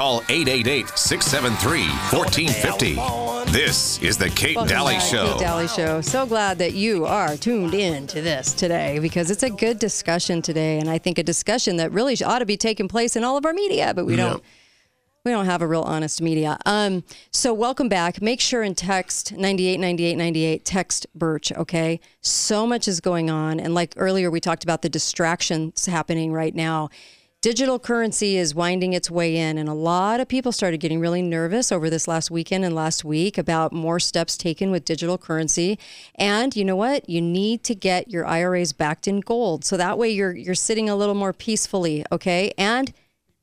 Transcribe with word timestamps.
Call 0.00 0.22
888 0.30 0.88
673 0.96 1.82
1450. 2.18 3.52
This 3.52 4.02
is 4.02 4.16
The 4.16 4.30
Kate 4.30 4.56
Welcome 4.56 4.70
Dalley 4.70 4.94
back 4.94 5.02
Show. 5.02 5.34
The 5.34 5.38
Dalley 5.38 5.68
Show. 5.68 6.00
So 6.00 6.24
glad 6.24 6.56
that 6.56 6.72
you 6.72 7.04
are 7.04 7.36
tuned 7.36 7.74
in 7.74 8.06
to 8.06 8.22
this 8.22 8.54
today 8.54 8.98
because 8.98 9.30
it's 9.30 9.42
a 9.42 9.50
good 9.50 9.78
discussion 9.78 10.40
today, 10.40 10.78
and 10.78 10.88
I 10.88 10.96
think 10.96 11.18
a 11.18 11.22
discussion 11.22 11.76
that 11.76 11.92
really 11.92 12.16
ought 12.24 12.38
to 12.38 12.46
be 12.46 12.56
taking 12.56 12.88
place 12.88 13.14
in 13.14 13.24
all 13.24 13.36
of 13.36 13.44
our 13.44 13.52
media, 13.52 13.92
but 13.92 14.06
we 14.06 14.16
don't. 14.16 14.42
We 15.22 15.32
don't 15.32 15.44
have 15.44 15.60
a 15.60 15.66
real 15.66 15.82
honest 15.82 16.22
media. 16.22 16.56
Um, 16.64 17.04
so 17.30 17.52
welcome 17.52 17.90
back. 17.90 18.22
Make 18.22 18.40
sure 18.40 18.62
and 18.62 18.74
text 18.74 19.32
989898. 19.32 20.64
Text 20.64 21.06
Birch, 21.14 21.52
okay? 21.52 22.00
So 22.22 22.66
much 22.66 22.88
is 22.88 23.02
going 23.02 23.28
on. 23.28 23.60
And 23.60 23.74
like 23.74 23.92
earlier, 23.98 24.30
we 24.30 24.40
talked 24.40 24.64
about 24.64 24.80
the 24.80 24.88
distractions 24.88 25.84
happening 25.84 26.32
right 26.32 26.54
now. 26.54 26.88
Digital 27.42 27.78
currency 27.78 28.36
is 28.36 28.54
winding 28.54 28.92
its 28.92 29.10
way 29.10 29.34
in, 29.34 29.56
and 29.56 29.66
a 29.66 29.72
lot 29.72 30.20
of 30.20 30.28
people 30.28 30.52
started 30.52 30.76
getting 30.76 31.00
really 31.00 31.22
nervous 31.22 31.72
over 31.72 31.88
this 31.88 32.06
last 32.06 32.30
weekend 32.30 32.66
and 32.66 32.74
last 32.74 33.02
week 33.02 33.38
about 33.38 33.72
more 33.72 33.98
steps 33.98 34.36
taken 34.36 34.70
with 34.70 34.84
digital 34.84 35.16
currency. 35.16 35.78
And 36.16 36.54
you 36.54 36.66
know 36.66 36.76
what? 36.76 37.08
You 37.08 37.22
need 37.22 37.64
to 37.64 37.74
get 37.74 38.10
your 38.10 38.26
IRAs 38.26 38.74
backed 38.74 39.08
in 39.08 39.20
gold, 39.20 39.64
so 39.64 39.78
that 39.78 39.96
way 39.96 40.10
you're 40.10 40.36
you're 40.36 40.54
sitting 40.54 40.90
a 40.90 40.94
little 40.94 41.14
more 41.14 41.32
peacefully, 41.32 42.04
okay? 42.12 42.52
And 42.58 42.92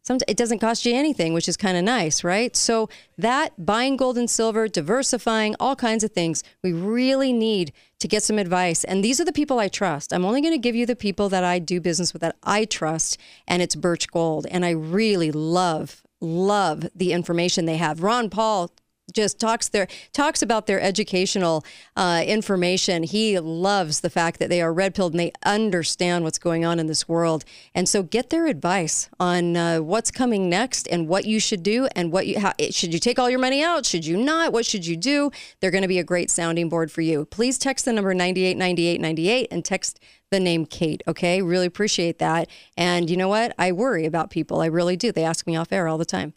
some, 0.07 0.19
it 0.25 0.37
doesn't 0.37 0.59
cost 0.59 0.85
you 0.85 0.95
anything, 0.95 1.33
which 1.33 1.49
is 1.49 1.57
kind 1.57 1.77
of 1.77 1.83
nice, 1.83 2.23
right? 2.23 2.55
So 2.55 2.87
that 3.17 3.65
buying 3.65 3.97
gold 3.97 4.17
and 4.17 4.29
silver, 4.29 4.69
diversifying, 4.69 5.53
all 5.59 5.75
kinds 5.75 6.01
of 6.01 6.11
things, 6.11 6.45
we 6.63 6.71
really 6.71 7.33
need 7.33 7.73
to 7.99 8.07
get 8.07 8.23
some 8.23 8.39
advice. 8.39 8.85
And 8.85 9.03
these 9.03 9.19
are 9.19 9.25
the 9.25 9.33
people 9.33 9.59
I 9.59 9.67
trust. 9.67 10.13
I'm 10.13 10.23
only 10.23 10.39
going 10.39 10.53
to 10.53 10.57
give 10.59 10.75
you 10.75 10.85
the 10.85 10.95
people 10.95 11.27
that 11.27 11.43
I 11.43 11.59
do 11.59 11.81
business 11.81 12.13
with 12.13 12.21
that 12.21 12.37
I 12.41 12.63
trust, 12.63 13.17
and 13.49 13.61
it's 13.61 13.75
Birch 13.75 14.09
Gold. 14.09 14.47
And 14.49 14.63
I 14.63 14.69
really 14.69 15.29
love, 15.29 16.01
love 16.21 16.87
the 16.95 17.11
information 17.11 17.65
they 17.65 17.75
have. 17.75 18.01
Ron 18.01 18.29
Paul 18.29 18.71
just 19.13 19.39
talks 19.39 19.69
their 19.69 19.87
talks 20.11 20.41
about 20.41 20.67
their 20.67 20.81
educational 20.81 21.63
uh, 21.95 22.23
information. 22.25 23.03
He 23.03 23.39
loves 23.39 24.01
the 24.01 24.09
fact 24.09 24.39
that 24.39 24.49
they 24.49 24.61
are 24.61 24.73
red 24.73 24.93
pilled 24.93 25.13
and 25.13 25.19
they 25.19 25.31
understand 25.43 26.23
what's 26.23 26.39
going 26.39 26.65
on 26.65 26.79
in 26.79 26.87
this 26.87 27.07
world. 27.07 27.45
And 27.73 27.87
so, 27.87 28.03
get 28.03 28.29
their 28.29 28.47
advice 28.47 29.09
on 29.19 29.55
uh, 29.55 29.79
what's 29.79 30.11
coming 30.11 30.49
next 30.49 30.87
and 30.87 31.07
what 31.07 31.25
you 31.25 31.39
should 31.39 31.63
do 31.63 31.87
and 31.95 32.11
what 32.11 32.27
you 32.27 32.39
how, 32.39 32.53
should 32.71 32.93
you 32.93 32.99
take 32.99 33.17
all 33.17 33.29
your 33.29 33.39
money 33.39 33.63
out? 33.63 33.85
Should 33.85 34.05
you 34.05 34.17
not? 34.17 34.51
What 34.51 34.65
should 34.65 34.85
you 34.85 34.97
do? 34.97 35.31
They're 35.59 35.71
going 35.71 35.83
to 35.83 35.87
be 35.87 35.99
a 35.99 36.03
great 36.03 36.29
sounding 36.29 36.69
board 36.69 36.91
for 36.91 37.01
you. 37.01 37.25
Please 37.25 37.57
text 37.57 37.85
the 37.85 37.93
number 37.93 38.13
ninety 38.13 38.43
eight 38.43 38.57
ninety 38.57 38.87
eight 38.87 38.99
ninety 38.99 39.29
eight 39.29 39.47
and 39.51 39.63
text 39.63 39.99
the 40.29 40.39
name 40.39 40.65
Kate. 40.65 41.01
Okay, 41.07 41.41
really 41.41 41.65
appreciate 41.65 42.19
that. 42.19 42.49
And 42.75 43.09
you 43.09 43.15
know 43.15 43.29
what? 43.29 43.55
I 43.57 43.71
worry 43.71 44.05
about 44.05 44.29
people. 44.29 44.59
I 44.59 44.65
really 44.65 44.97
do. 44.97 45.11
They 45.11 45.23
ask 45.23 45.47
me 45.47 45.55
off 45.55 45.71
air 45.71 45.87
all 45.87 45.97
the 45.97 46.05
time. 46.05 46.33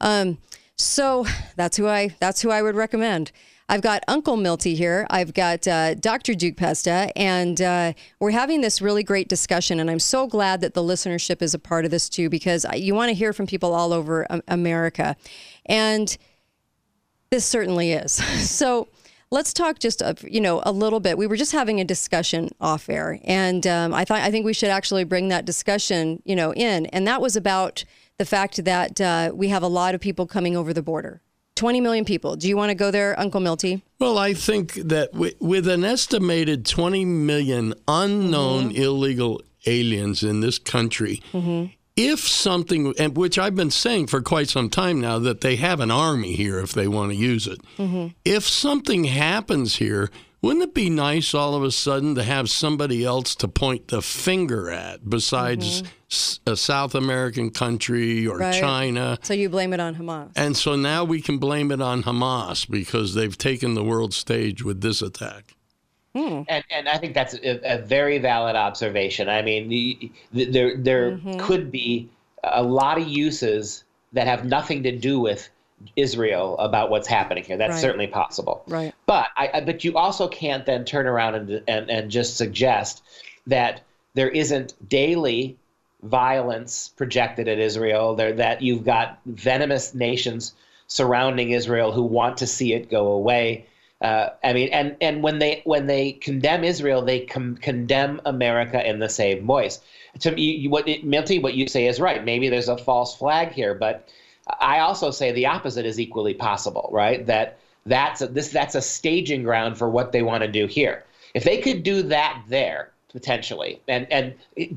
Um, 0.00 0.38
so 0.82 1.26
that's 1.56 1.76
who 1.76 1.86
I 1.86 2.14
that's 2.20 2.42
who 2.42 2.50
I 2.50 2.62
would 2.62 2.74
recommend. 2.74 3.32
I've 3.68 3.80
got 3.80 4.02
Uncle 4.06 4.36
Milty 4.36 4.74
here. 4.74 5.06
I've 5.08 5.32
got 5.32 5.66
uh, 5.66 5.94
Dr. 5.94 6.34
Duke 6.34 6.56
Pesta, 6.56 7.10
and 7.16 7.58
uh, 7.62 7.92
we're 8.20 8.32
having 8.32 8.60
this 8.60 8.82
really 8.82 9.02
great 9.02 9.28
discussion. 9.28 9.80
And 9.80 9.88
I'm 9.90 10.00
so 10.00 10.26
glad 10.26 10.60
that 10.60 10.74
the 10.74 10.82
listenership 10.82 11.40
is 11.40 11.54
a 11.54 11.58
part 11.58 11.86
of 11.86 11.90
this 11.90 12.10
too, 12.10 12.28
because 12.28 12.66
you 12.74 12.94
want 12.94 13.08
to 13.08 13.14
hear 13.14 13.32
from 13.32 13.46
people 13.46 13.72
all 13.72 13.94
over 13.94 14.26
um, 14.30 14.42
America, 14.48 15.16
and 15.66 16.16
this 17.30 17.44
certainly 17.44 17.92
is. 17.92 18.20
So 18.42 18.88
let's 19.30 19.54
talk 19.54 19.78
just 19.78 20.02
a, 20.02 20.14
you 20.22 20.40
know 20.40 20.60
a 20.64 20.72
little 20.72 21.00
bit. 21.00 21.16
We 21.16 21.26
were 21.26 21.36
just 21.36 21.52
having 21.52 21.80
a 21.80 21.84
discussion 21.84 22.50
off 22.60 22.90
air, 22.90 23.18
and 23.24 23.66
um, 23.66 23.94
I 23.94 24.04
thought 24.04 24.20
I 24.20 24.30
think 24.30 24.44
we 24.44 24.52
should 24.52 24.68
actually 24.68 25.04
bring 25.04 25.28
that 25.28 25.44
discussion 25.44 26.20
you 26.24 26.36
know 26.36 26.52
in, 26.52 26.86
and 26.86 27.06
that 27.06 27.22
was 27.22 27.36
about 27.36 27.84
the 28.18 28.24
fact 28.24 28.64
that 28.64 29.00
uh, 29.00 29.32
we 29.34 29.48
have 29.48 29.62
a 29.62 29.68
lot 29.68 29.94
of 29.94 30.00
people 30.00 30.26
coming 30.26 30.56
over 30.56 30.72
the 30.72 30.82
border. 30.82 31.20
20 31.54 31.80
million 31.80 32.04
people. 32.04 32.36
Do 32.36 32.48
you 32.48 32.56
want 32.56 32.70
to 32.70 32.74
go 32.74 32.90
there, 32.90 33.18
Uncle 33.18 33.40
Milty? 33.40 33.82
Well, 33.98 34.18
I 34.18 34.34
think 34.34 34.74
that 34.74 35.12
wi- 35.12 35.34
with 35.38 35.68
an 35.68 35.84
estimated 35.84 36.66
20 36.66 37.04
million 37.04 37.74
unknown 37.86 38.70
mm-hmm. 38.70 38.82
illegal 38.82 39.42
aliens 39.66 40.22
in 40.22 40.40
this 40.40 40.58
country, 40.58 41.22
mm-hmm. 41.32 41.66
if 41.94 42.20
something, 42.20 42.94
and 42.98 43.16
which 43.16 43.38
I've 43.38 43.54
been 43.54 43.70
saying 43.70 44.08
for 44.08 44.22
quite 44.22 44.48
some 44.48 44.70
time 44.70 45.00
now, 45.00 45.18
that 45.20 45.42
they 45.42 45.56
have 45.56 45.80
an 45.80 45.90
army 45.90 46.32
here 46.32 46.58
if 46.58 46.72
they 46.72 46.88
want 46.88 47.12
to 47.12 47.16
use 47.16 47.46
it. 47.46 47.60
Mm-hmm. 47.76 48.08
If 48.24 48.48
something 48.48 49.04
happens 49.04 49.76
here, 49.76 50.10
wouldn't 50.40 50.64
it 50.64 50.74
be 50.74 50.90
nice 50.90 51.34
all 51.34 51.54
of 51.54 51.62
a 51.62 51.70
sudden 51.70 52.16
to 52.16 52.24
have 52.24 52.50
somebody 52.50 53.04
else 53.04 53.36
to 53.36 53.46
point 53.46 53.88
the 53.88 54.02
finger 54.02 54.70
at 54.70 55.08
besides 55.08 55.82
s- 55.82 55.82
a 56.46 56.56
South 56.56 56.94
American 56.94 57.50
country 57.50 58.26
or 58.26 58.38
Right. 58.38 58.60
China? 58.60 59.18
So 59.22 59.34
you 59.34 59.48
blame 59.48 59.72
it 59.72 59.80
on 59.80 59.94
Hamas. 59.94 60.30
And 60.36 60.56
so 60.56 60.76
now 60.76 61.04
we 61.04 61.20
can 61.20 61.38
blame 61.38 61.70
it 61.70 61.80
on 61.80 62.02
Hamas 62.02 62.68
because 62.68 63.14
they've 63.14 63.36
taken 63.36 63.74
the 63.74 63.84
world 63.84 64.12
stage 64.14 64.62
with 64.62 64.80
this 64.80 65.02
attack. 65.02 65.54
Hmm. 66.14 66.42
And 66.48 66.62
and 66.70 66.88
I 66.88 66.98
think 66.98 67.14
that's 67.14 67.34
a, 67.34 67.76
a 67.76 67.78
very 67.78 68.18
valid 68.18 68.54
observation. 68.54 69.30
I 69.30 69.40
mean, 69.40 69.68
the, 69.68 70.12
the, 70.32 70.44
there 70.44 70.76
there 70.76 71.12
mm-hmm. 71.12 71.38
could 71.38 71.72
be 71.72 72.10
a 72.44 72.62
lot 72.62 73.00
of 73.00 73.08
uses 73.08 73.84
that 74.12 74.26
have 74.26 74.44
nothing 74.44 74.82
to 74.82 74.92
do 74.94 75.18
with 75.20 75.48
Israel 75.96 76.58
about 76.58 76.90
what's 76.90 77.08
happening 77.08 77.44
here. 77.44 77.56
That's 77.56 77.72
Right. 77.72 77.80
certainly 77.80 78.06
possible. 78.06 78.62
Right. 78.68 78.92
But 79.06 79.28
I, 79.36 79.50
I 79.54 79.60
but 79.62 79.84
you 79.84 79.96
also 79.96 80.28
can't 80.28 80.66
then 80.66 80.84
turn 80.84 81.06
around 81.06 81.34
and 81.34 81.62
and 81.66 81.90
and 81.90 82.10
just 82.10 82.36
suggest 82.36 83.02
that 83.46 83.80
there 84.14 84.28
isn't 84.28 84.74
daily 84.88 85.56
violence 86.02 86.88
projected 86.96 87.48
at 87.48 87.58
Israel. 87.58 88.14
There 88.14 88.32
that 88.34 88.62
you've 88.62 88.84
got 88.84 89.20
venomous 89.26 89.94
nations 89.94 90.54
surrounding 90.86 91.50
Israel 91.50 91.92
who 91.92 92.02
want 92.02 92.36
to 92.38 92.46
see 92.46 92.72
it 92.74 92.90
go 92.90 93.08
away. 93.08 93.66
Uh, 94.00 94.30
I 94.42 94.52
mean, 94.52 94.68
and 94.70 94.96
and 95.00 95.22
when 95.22 95.38
they 95.38 95.62
when 95.64 95.86
they 95.86 96.12
condemn 96.12 96.64
Israel, 96.64 97.02
they 97.02 97.20
com- 97.20 97.56
condemn 97.56 98.20
America 98.24 98.86
in 98.86 98.98
the 98.98 99.08
same 99.08 99.46
voice. 99.46 99.80
To 100.20 100.32
me, 100.32 100.42
you, 100.42 100.70
what 100.70 100.88
it, 100.88 101.04
Milty, 101.04 101.38
what 101.38 101.54
you 101.54 101.68
say 101.68 101.86
is 101.86 102.00
right. 102.00 102.24
Maybe 102.24 102.48
there's 102.48 102.68
a 102.68 102.76
false 102.76 103.16
flag 103.16 103.52
here, 103.52 103.74
but 103.74 104.08
I 104.60 104.80
also 104.80 105.12
say 105.12 105.30
the 105.30 105.46
opposite 105.46 105.86
is 105.86 106.00
equally 106.00 106.34
possible. 106.34 106.88
Right? 106.92 107.24
That 107.26 107.58
that's 107.86 108.20
a, 108.22 108.26
this 108.26 108.48
that's 108.48 108.74
a 108.74 108.82
staging 108.82 109.44
ground 109.44 109.78
for 109.78 109.88
what 109.88 110.10
they 110.10 110.22
want 110.22 110.42
to 110.42 110.48
do 110.48 110.66
here. 110.66 111.04
If 111.34 111.44
they 111.44 111.58
could 111.58 111.84
do 111.84 112.02
that 112.02 112.42
there, 112.48 112.91
potentially. 113.12 113.80
And 113.86 114.10
and 114.10 114.34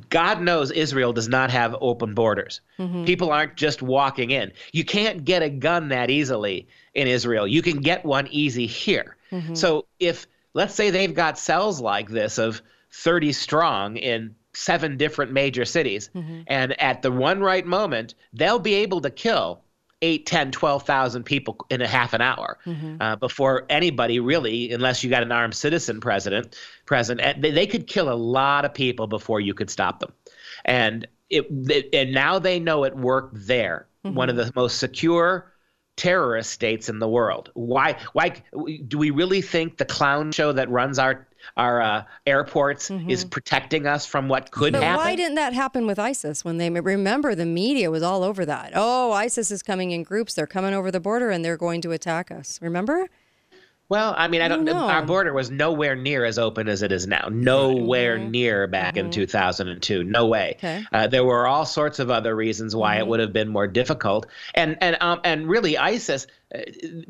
God 0.09 0.41
knows 0.41 0.71
Israel 0.71 1.13
does 1.13 1.27
not 1.27 1.49
have 1.51 1.75
open 1.79 2.13
borders. 2.13 2.61
Mm-hmm. 2.77 3.05
People 3.05 3.31
aren't 3.31 3.55
just 3.55 3.81
walking 3.81 4.31
in. 4.31 4.51
You 4.71 4.85
can't 4.85 5.25
get 5.25 5.41
a 5.41 5.49
gun 5.49 5.89
that 5.89 6.09
easily 6.09 6.67
in 6.93 7.07
Israel. 7.07 7.47
You 7.47 7.61
can 7.61 7.79
get 7.79 8.05
one 8.05 8.27
easy 8.27 8.67
here. 8.67 9.15
Mm-hmm. 9.31 9.55
So 9.55 9.85
if 9.99 10.27
let's 10.53 10.75
say 10.75 10.89
they've 10.89 11.13
got 11.13 11.39
cells 11.39 11.81
like 11.81 12.09
this 12.09 12.37
of 12.37 12.61
30 12.91 13.31
strong 13.31 13.97
in 13.97 14.35
seven 14.53 14.95
different 14.95 15.33
major 15.33 15.65
cities 15.65 16.09
mm-hmm. 16.15 16.41
and 16.47 16.79
at 16.81 17.01
the 17.01 17.11
one 17.11 17.41
right 17.41 17.65
moment 17.65 18.15
they'll 18.31 18.59
be 18.59 18.75
able 18.75 19.01
to 19.01 19.09
kill 19.09 19.59
8 20.01 20.25
10 20.25 20.51
12,000 20.51 21.23
people 21.23 21.57
in 21.69 21.81
a 21.81 21.87
half 21.87 22.13
an 22.13 22.21
hour 22.21 22.57
uh, 22.99 23.15
before 23.15 23.65
anybody 23.69 24.19
really 24.19 24.71
unless 24.71 25.03
you 25.03 25.09
got 25.09 25.23
an 25.23 25.31
armed 25.31 25.55
citizen 25.55 25.99
president 26.01 26.55
present 26.85 27.21
they, 27.41 27.51
they 27.51 27.65
could 27.65 27.87
kill 27.87 28.11
a 28.11 28.15
lot 28.15 28.65
of 28.65 28.73
people 28.73 29.07
before 29.07 29.39
you 29.39 29.53
could 29.53 29.69
stop 29.69 29.99
them. 29.99 30.11
And 30.65 31.07
it, 31.29 31.47
it 31.49 31.89
and 31.93 32.13
now 32.13 32.39
they 32.39 32.59
know 32.59 32.83
it 32.83 32.95
worked 32.95 33.47
there 33.47 33.87
one 34.13 34.29
of 34.29 34.35
the 34.35 34.51
most 34.55 34.77
secure 34.77 35.51
terrorist 35.97 36.51
states 36.51 36.89
in 36.89 36.99
the 36.99 37.07
world. 37.07 37.51
Why 37.53 37.97
why 38.13 38.33
do 38.87 38.97
we 38.97 39.11
really 39.11 39.41
think 39.41 39.77
the 39.77 39.85
clown 39.85 40.31
show 40.31 40.51
that 40.51 40.69
runs 40.69 40.99
our 40.99 41.27
our 41.57 41.81
uh, 41.81 42.03
airports 42.25 42.89
is 42.91 43.25
protecting 43.25 43.87
us 43.87 44.05
from 44.05 44.27
what 44.27 44.51
could 44.51 44.73
But 44.73 44.83
happen 44.83 44.97
why 44.97 45.15
didn't 45.15 45.35
that 45.35 45.53
happen 45.53 45.85
with 45.85 45.99
ISIS 45.99 46.43
when 46.43 46.57
they 46.57 46.69
remember 46.69 47.35
the 47.35 47.45
media 47.45 47.91
was 47.91 48.03
all 48.03 48.23
over 48.23 48.45
that? 48.45 48.71
Oh, 48.75 49.11
ISIS 49.11 49.51
is 49.51 49.63
coming 49.63 49.91
in 49.91 50.03
groups. 50.03 50.33
They're 50.33 50.47
coming 50.47 50.73
over 50.73 50.91
the 50.91 50.99
border 50.99 51.29
and 51.29 51.43
they're 51.43 51.57
going 51.57 51.81
to 51.81 51.91
attack 51.91 52.31
us. 52.31 52.59
Remember? 52.61 53.07
Well, 53.87 54.15
I 54.17 54.27
mean, 54.27 54.41
I 54.41 54.47
don't. 54.47 54.67
Our 54.67 55.03
border 55.05 55.31
was 55.31 55.51
nowhere 55.51 55.95
near 55.95 56.25
as 56.25 56.39
open 56.39 56.67
as 56.67 56.81
it 56.81 56.91
is 56.91 57.05
now. 57.05 57.27
Nowhere 57.31 58.17
near 58.17 58.65
back 58.65 58.97
in 58.97 59.11
2002. 59.11 60.03
No 60.03 60.25
way. 60.25 60.55
Mm-hmm. 60.57 60.65
Okay. 60.65 60.81
Mm-hmm. 60.83 60.95
Uh, 60.95 61.07
there 61.07 61.23
were 61.23 61.45
all 61.45 61.65
sorts 61.67 61.99
of 61.99 62.09
other 62.09 62.35
reasons 62.35 62.75
why 62.75 62.97
it 62.97 63.05
would 63.05 63.19
have 63.19 63.31
been 63.31 63.47
more 63.47 63.67
difficult, 63.67 64.25
and 64.55 64.75
and 64.81 64.97
um 65.01 65.21
and 65.23 65.47
really 65.47 65.77
ISIS. 65.77 66.25
uh, 66.53 66.59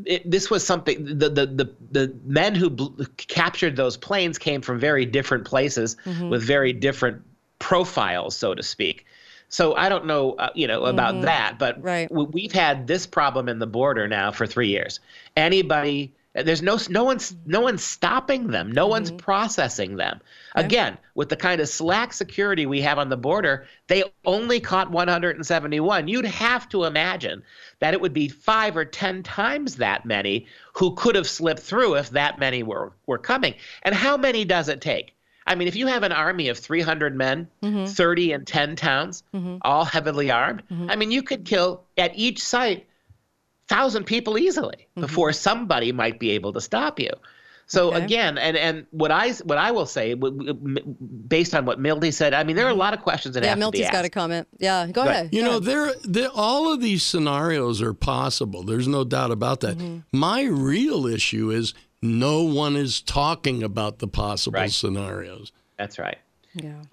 It, 0.05 0.29
this 0.29 0.49
was 0.49 0.65
something. 0.67 1.05
The 1.05 1.29
the 1.29 1.45
the, 1.45 1.71
the 1.91 2.15
men 2.25 2.55
who 2.55 2.69
bl- 2.69 3.03
captured 3.15 3.77
those 3.77 3.95
planes 3.95 4.37
came 4.37 4.61
from 4.61 4.77
very 4.77 5.05
different 5.05 5.45
places 5.45 5.95
Mm-hmm. 6.05 6.29
with 6.29 6.43
very 6.43 6.73
different 6.73 7.21
profiles, 7.59 8.35
so 8.35 8.53
to 8.53 8.61
speak. 8.63 9.05
So 9.47 9.75
I 9.75 9.87
don't 9.89 10.05
know, 10.07 10.33
uh, 10.33 10.49
you 10.55 10.67
know, 10.67 10.83
about 10.85 11.21
that, 11.21 11.57
but 11.57 11.81
Right. 11.81 12.09
w- 12.09 12.29
we've 12.33 12.51
had 12.51 12.87
this 12.87 13.07
problem 13.07 13.47
in 13.47 13.59
the 13.59 13.67
border 13.67 14.07
now 14.07 14.31
for 14.31 14.45
three 14.45 14.67
years. 14.69 14.99
Anybody 15.37 16.11
There's 16.35 16.61
no 16.61 16.77
no 16.89 17.05
one's 17.05 17.33
no 17.45 17.61
one's 17.61 17.83
stopping 17.83 18.47
them. 18.47 18.69
No 18.71 18.87
one's 18.87 19.09
mm-hmm. 19.09 19.19
processing 19.19 19.95
them. 19.95 20.19
Again, 20.53 20.97
with 21.13 21.29
the 21.29 21.37
kind 21.37 21.61
of 21.61 21.69
slack 21.69 22.11
security 22.11 22.65
we 22.65 22.81
have 22.81 22.99
on 22.99 23.07
the 23.09 23.17
border, 23.17 23.65
they 23.87 24.03
only 24.25 24.59
caught 24.59 24.91
171. 24.91 26.07
You'd 26.09 26.25
have 26.25 26.67
to 26.69 26.83
imagine 26.83 27.43
that 27.79 27.93
it 27.93 28.01
would 28.01 28.13
be 28.13 28.27
five 28.27 28.75
or 28.75 28.83
ten 28.83 29.23
times 29.23 29.77
that 29.77 30.05
many 30.05 30.47
who 30.73 30.93
could 30.95 31.15
have 31.15 31.27
slipped 31.27 31.61
through 31.61 31.95
if 31.95 32.09
that 32.09 32.37
many 32.37 32.63
were 32.63 32.91
were 33.05 33.17
coming. 33.17 33.55
And 33.83 33.95
how 33.95 34.17
many 34.17 34.43
does 34.43 34.67
it 34.67 34.81
take? 34.81 35.13
I 35.47 35.55
mean, 35.55 35.67
if 35.67 35.75
you 35.75 35.87
have 35.87 36.03
an 36.03 36.11
army 36.11 36.49
of 36.49 36.57
300 36.57 37.15
men, 37.15 37.47
mm-hmm. 37.61 37.85
30 37.85 38.31
in 38.31 38.45
10 38.45 38.75
towns, 38.75 39.23
mm-hmm. 39.33 39.57
all 39.61 39.85
heavily 39.85 40.31
armed, 40.31 40.63
I 40.89 40.95
mean, 40.95 41.11
you 41.11 41.21
could 41.21 41.45
kill 41.45 41.83
at 41.97 42.17
each 42.17 42.41
site 42.41 42.87
thousand 43.67 44.05
people 44.05 44.37
easily 44.37 44.87
mm-hmm. 44.91 45.01
before 45.01 45.33
somebody 45.33 45.91
might 45.91 46.19
be 46.19 46.31
able 46.31 46.53
to 46.53 46.61
stop 46.61 46.99
you. 46.99 47.09
So 47.67 47.87
Okay. 47.87 48.03
again, 48.05 48.37
and 48.37 48.55
and 48.55 48.85
what 48.91 49.09
I 49.09 49.31
what 49.43 49.57
I 49.57 49.71
will 49.71 49.87
say, 49.87 50.13
w- 50.13 50.37
w- 50.53 50.77
m- 50.77 50.95
based 51.27 51.55
on 51.55 51.65
what 51.65 51.79
Milty 51.79 52.11
said, 52.11 52.31
I 52.35 52.43
mean, 52.43 52.55
there 52.55 52.65
are 52.65 52.69
a 52.69 52.71
mm-hmm. 52.73 52.79
lot 52.79 52.93
of 52.93 53.01
questions 53.01 53.33
that 53.33 53.41
Yeah, 53.43 53.49
have 53.49 53.55
to 53.55 53.59
be 53.59 53.79
Milty's 53.79 53.89
got 53.89 54.05
a 54.05 54.09
comment. 54.09 54.47
Yeah, 54.59 54.85
go 54.91 55.01
Right. 55.01 55.09
ahead. 55.09 55.29
You 55.31 55.41
Go 55.41 55.45
know, 55.47 55.57
ahead. 55.57 55.63
there, 55.63 55.93
there, 56.03 56.29
all 56.35 56.71
of 56.71 56.79
these 56.79 57.01
scenarios 57.01 57.81
are 57.81 57.95
possible. 57.95 58.61
There's 58.61 58.87
no 58.87 59.03
doubt 59.03 59.31
about 59.31 59.61
that. 59.61 59.79
Mm-hmm. 59.79 59.99
My 60.17 60.43
real 60.43 61.07
issue 61.07 61.49
is 61.49 61.73
no 62.03 62.43
one 62.43 62.75
is 62.75 63.01
talking 63.01 63.63
about 63.63 63.97
the 63.97 64.07
possible 64.07 64.59
Right. 64.59 64.71
scenarios. 64.71 65.51
That's 65.79 65.97
right. 65.97 66.19
yeah. 66.53 66.83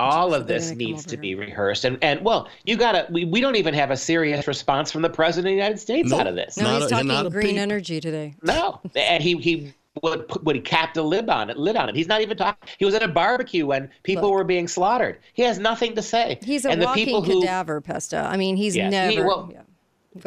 All 0.00 0.34
of 0.34 0.46
they're 0.46 0.58
this 0.58 0.70
needs 0.72 1.04
to 1.06 1.16
be 1.16 1.34
rehearsed, 1.34 1.84
and 1.84 1.98
and 2.02 2.22
well, 2.24 2.48
you 2.64 2.76
gotta. 2.76 3.06
We, 3.10 3.24
we 3.24 3.40
don't 3.40 3.56
even 3.56 3.74
have 3.74 3.90
a 3.90 3.96
serious 3.96 4.46
response 4.46 4.90
from 4.90 5.02
the 5.02 5.10
president 5.10 5.48
of 5.52 5.56
the 5.56 5.56
United 5.56 5.78
States 5.78 6.10
Nope. 6.10 6.20
out 6.20 6.26
of 6.26 6.34
this. 6.34 6.56
No, 6.56 6.64
Not 6.64 6.74
he's 6.82 6.86
a- 6.86 6.88
talking 6.94 7.08
not 7.08 7.30
green 7.32 7.46
peep. 7.48 7.58
energy 7.58 8.00
today. 8.00 8.34
No, 8.42 8.80
and 8.96 9.22
he 9.22 9.36
he 9.38 9.72
would 10.02 10.28
put, 10.28 10.44
would 10.44 10.56
he 10.56 10.62
capped 10.62 10.96
a 10.96 11.02
lid 11.02 11.28
on 11.28 11.50
it, 11.50 11.56
lid 11.56 11.76
on 11.76 11.88
it. 11.88 11.94
He's 11.96 12.06
not 12.08 12.20
even 12.22 12.36
talking. 12.36 12.68
He 12.78 12.84
was 12.84 12.94
at 12.94 13.02
a 13.02 13.08
barbecue 13.08 13.66
when 13.66 13.90
people 14.02 14.24
Look. 14.28 14.34
were 14.34 14.44
being 14.44 14.68
slaughtered. 14.68 15.18
He 15.34 15.42
has 15.42 15.58
nothing 15.58 15.94
to 15.96 16.02
say. 16.02 16.38
He's 16.44 16.64
a 16.64 16.70
and 16.70 16.80
the 16.80 16.86
walking 16.86 17.04
people 17.06 17.22
who, 17.22 17.40
cadaver, 17.42 17.80
Pesta. 17.80 18.18
I 18.18 18.36
mean, 18.36 18.56
he's 18.56 18.76
Yes, 18.76 18.90
never. 18.90 19.10
he- 19.12 19.20
well, 19.20 19.50
yeah. 19.52 19.60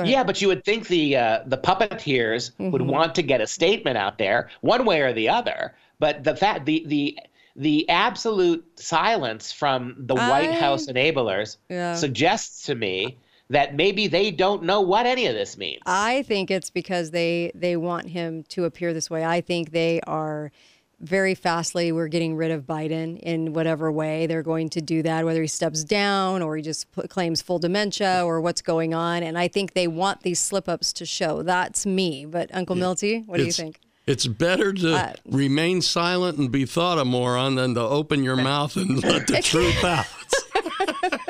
Yeah, 0.06 0.24
but 0.24 0.42
you 0.42 0.48
would 0.48 0.64
think 0.64 0.88
the 0.88 1.18
uh, 1.18 1.40
the 1.46 1.58
puppeteers 1.58 2.52
would 2.58 2.82
Mm-hmm. 2.82 2.90
want 2.90 3.16
to 3.16 3.22
get 3.22 3.42
a 3.42 3.48
statement 3.48 3.98
out 3.98 4.18
there, 4.18 4.50
one 4.62 4.86
way 4.86 5.02
or 5.02 5.12
the 5.12 5.28
other. 5.30 5.74
But 6.00 6.24
the 6.24 6.36
fact 6.36 6.66
the 6.66 6.84
the 6.88 7.18
the 7.56 7.88
absolute 7.90 8.80
silence 8.80 9.52
from 9.52 9.96
the 9.98 10.16
White 10.16 10.54
House 10.54 10.88
enablers 10.88 11.58
Yeah. 11.70 11.96
suggests 11.96 12.64
to 12.64 12.76
me 12.76 13.18
that 13.50 13.76
maybe 13.76 14.08
they 14.08 14.32
don't 14.32 14.64
know 14.64 14.82
what 14.82 15.06
any 15.06 15.28
of 15.28 15.36
this 15.36 15.58
means. 15.58 15.82
I 15.86 16.24
think 16.24 16.50
it's 16.50 16.70
because 16.70 17.12
they 17.12 17.52
they 17.54 17.78
want 17.78 18.10
him 18.10 18.44
to 18.50 18.66
appear 18.66 18.94
this 18.94 19.10
way. 19.10 19.24
I 19.24 19.42
think 19.42 19.72
they 19.72 20.02
are 20.08 20.52
very 21.00 21.36
fastly 21.36 21.92
we're 21.92 22.08
getting 22.08 22.36
rid 22.36 22.50
of 22.50 22.64
Biden 22.64 23.20
in 23.20 23.52
whatever 23.52 23.92
way 23.92 24.26
they're 24.26 24.42
going 24.42 24.70
to 24.70 24.82
do 24.82 25.04
that, 25.04 25.26
whether 25.26 25.42
he 25.42 25.48
steps 25.48 25.84
down 25.84 26.42
or 26.42 26.56
he 26.56 26.62
just 26.64 26.90
put, 26.94 27.10
claims 27.10 27.42
full 27.42 27.60
dementia 27.60 28.24
or 28.24 28.40
what's 28.40 28.62
going 28.62 28.94
on. 28.94 29.22
And 29.22 29.38
I 29.38 29.50
think 29.50 29.74
they 29.74 29.88
want 29.88 30.22
these 30.22 30.40
slip 30.40 30.70
ups 30.70 30.94
to 30.94 31.06
show. 31.06 31.44
That's 31.44 31.86
me. 31.86 32.26
But 32.26 32.50
Uncle 32.54 32.78
Milty, 32.78 33.20
what 33.26 33.38
do 33.38 33.44
you 33.44 33.52
think? 33.52 33.80
It's 34.06 34.28
better 34.28 34.74
to 34.74 34.96
Uh, 34.96 35.14
remain 35.26 35.82
silent 35.82 36.38
and 36.38 36.52
be 36.52 36.66
thought 36.66 36.98
a 37.00 37.06
moron 37.06 37.56
than 37.56 37.74
to 37.76 37.82
open 37.82 38.24
your 38.24 38.36
mouth 38.36 38.76
and 38.76 39.02
let 39.04 39.28
the 39.28 39.42
truth 39.44 39.84
out. 39.84 40.06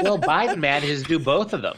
well, 0.01 0.17
Biden 0.17 0.57
manages 0.57 1.03
to 1.03 1.07
do 1.07 1.19
both 1.19 1.53
of 1.53 1.61
them. 1.61 1.77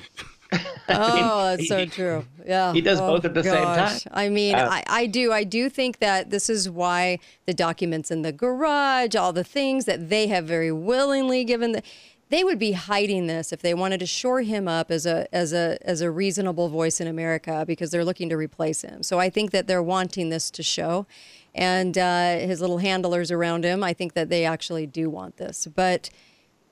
Oh, 0.87 1.55
that's 1.57 1.67
so 1.67 1.85
true. 1.97 2.23
Yeah. 2.45 2.71
he 2.71 2.79
does 2.79 3.01
Oh, 3.01 3.07
both 3.15 3.25
at 3.25 3.33
the 3.33 3.43
same 3.43 3.63
gosh. 3.63 4.03
time. 4.03 4.13
I 4.15 4.29
mean, 4.29 4.53
Uh, 4.53 4.69
I, 4.71 4.83
I 4.87 5.05
do. 5.07 5.33
I 5.33 5.43
do 5.43 5.67
think 5.67 5.97
that 5.97 6.29
this 6.29 6.47
is 6.49 6.69
why 6.69 7.17
the 7.47 7.53
documents 7.55 8.11
in 8.11 8.21
the 8.21 8.31
garage, 8.31 9.15
all 9.15 9.33
the 9.33 9.43
things 9.43 9.85
that 9.85 10.09
they 10.09 10.27
have 10.27 10.45
very 10.45 10.71
willingly 10.71 11.43
given 11.43 11.71
the 11.71 11.81
they 12.29 12.43
would 12.43 12.57
be 12.57 12.71
hiding 12.71 13.27
this 13.27 13.53
if 13.53 13.61
they 13.61 13.73
wanted 13.73 13.99
to 13.99 14.05
shore 14.05 14.41
him 14.41 14.67
up 14.67 14.89
as 14.89 15.05
a 15.05 15.27
as 15.33 15.53
a 15.53 15.77
as 15.81 16.01
a 16.01 16.09
reasonable 16.09 16.69
voice 16.69 16.99
in 16.99 17.07
America 17.07 17.63
because 17.67 17.91
they're 17.91 18.05
looking 18.05 18.29
to 18.29 18.37
replace 18.37 18.81
him. 18.81 19.03
So 19.03 19.19
I 19.19 19.29
think 19.29 19.51
that 19.51 19.67
they're 19.67 19.83
wanting 19.83 20.29
this 20.29 20.49
to 20.51 20.63
show, 20.63 21.05
and 21.53 21.97
uh, 21.97 22.37
his 22.39 22.61
little 22.61 22.79
handlers 22.79 23.31
around 23.31 23.63
him. 23.63 23.83
I 23.83 23.93
think 23.93 24.13
that 24.13 24.29
they 24.29 24.43
actually 24.45 24.87
do 24.87 25.09
want 25.09 25.37
this, 25.37 25.67
but 25.67 26.09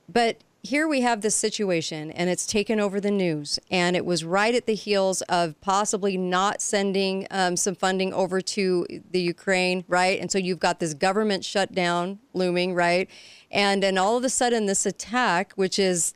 but 0.09 0.37
here 0.63 0.87
we 0.87 1.01
have 1.01 1.19
this 1.19 1.35
situation, 1.35 2.09
and 2.11 2.29
it's 2.29 2.45
taken 2.45 2.79
over 2.79 3.01
the 3.01 3.11
news, 3.11 3.59
and 3.69 3.97
it 3.97 4.05
was 4.05 4.23
right 4.23 4.55
at 4.55 4.65
the 4.65 4.73
heels 4.73 5.21
of 5.23 5.59
possibly 5.59 6.15
not 6.15 6.61
sending 6.61 7.27
um, 7.31 7.57
some 7.57 7.75
funding 7.75 8.13
over 8.13 8.39
to 8.39 8.87
the 9.11 9.19
Ukraine, 9.19 9.83
right? 9.89 10.17
And 10.21 10.31
so 10.31 10.37
you've 10.37 10.61
got 10.61 10.79
this 10.79 10.93
government 10.93 11.43
shutdown 11.43 12.19
looming, 12.33 12.73
right? 12.73 13.09
And 13.51 13.83
then 13.83 13.97
all 13.97 14.15
of 14.15 14.23
a 14.23 14.29
sudden, 14.29 14.65
this 14.65 14.85
attack, 14.85 15.51
which 15.55 15.77
is 15.77 16.13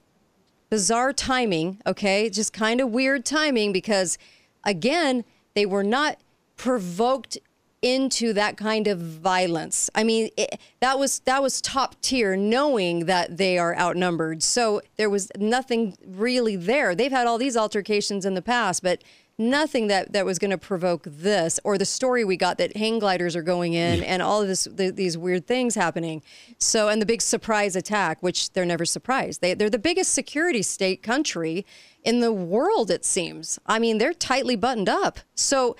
bizarre 0.69 1.11
timing, 1.11 1.81
okay? 1.85 2.29
Just 2.29 2.53
kind 2.53 2.79
of 2.79 2.89
weird 2.89 3.25
timing 3.25 3.73
because, 3.73 4.17
again, 4.63 5.25
they 5.55 5.65
were 5.65 5.83
not 5.83 6.19
provoked 6.55 7.37
into 7.81 8.33
that 8.33 8.57
kind 8.57 8.87
of 8.87 8.99
violence. 8.99 9.89
I 9.93 10.03
mean, 10.03 10.29
it, 10.35 10.59
that 10.79 10.97
was 10.97 11.19
that 11.19 11.41
was 11.41 11.61
top 11.61 11.99
tier, 12.01 12.35
knowing 12.35 13.05
that 13.05 13.37
they 13.37 13.57
are 13.57 13.77
outnumbered. 13.77 14.41
So 14.41 14.81
there 14.97 15.09
was 15.09 15.29
nothing 15.37 15.95
really 16.05 16.55
there. 16.55 16.95
They've 16.95 17.11
had 17.11 17.27
all 17.27 17.37
these 17.37 17.55
altercations 17.55 18.25
in 18.25 18.33
the 18.33 18.41
past, 18.41 18.81
but 18.81 19.03
nothing 19.39 19.85
that 19.87 20.13
that 20.13 20.25
was 20.25 20.39
going 20.39 20.49
to 20.49 20.57
provoke 20.57 21.03
this 21.05 21.59
or 21.63 21.77
the 21.77 21.85
story 21.85 22.25
we 22.25 22.35
got 22.35 22.57
that 22.57 22.75
hang 22.75 22.97
gliders 22.97 23.35
are 23.35 23.43
going 23.43 23.73
in 23.73 24.03
and 24.03 24.21
all 24.21 24.41
of 24.41 24.47
this 24.47 24.67
th- 24.75 24.95
these 24.95 25.15
weird 25.15 25.45
things 25.45 25.75
happening. 25.75 26.23
So 26.57 26.89
and 26.89 26.99
the 26.99 27.05
big 27.05 27.21
surprise 27.21 27.75
attack, 27.75 28.23
which 28.23 28.51
they're 28.53 28.65
never 28.65 28.85
surprised. 28.85 29.41
They 29.41 29.53
they're 29.53 29.69
the 29.69 29.77
biggest 29.77 30.13
security 30.13 30.63
state 30.63 31.03
country 31.03 31.63
in 32.03 32.21
the 32.21 32.33
world. 32.33 32.89
It 32.89 33.05
seems. 33.05 33.59
I 33.67 33.77
mean, 33.77 33.99
they're 33.99 34.13
tightly 34.13 34.55
buttoned 34.55 34.89
up. 34.89 35.19
So 35.35 35.75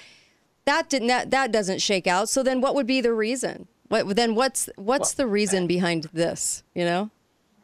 that 0.68 0.90
didn't 0.90 1.08
that, 1.08 1.31
that 1.31 1.52
doesn't 1.52 1.81
shake 1.81 2.06
out. 2.08 2.30
So 2.30 2.44
then 2.44 2.62
what 2.62 2.75
would 2.75 2.86
be 2.88 3.02
the 3.02 3.14
reason? 3.14 3.68
What 3.88 4.16
then 4.16 4.36
what's 4.36 4.69
what's 4.75 5.14
the 5.16 5.25
reason 5.25 5.66
behind 5.66 6.04
this, 6.14 6.64
you 6.75 6.86
know? 6.86 7.10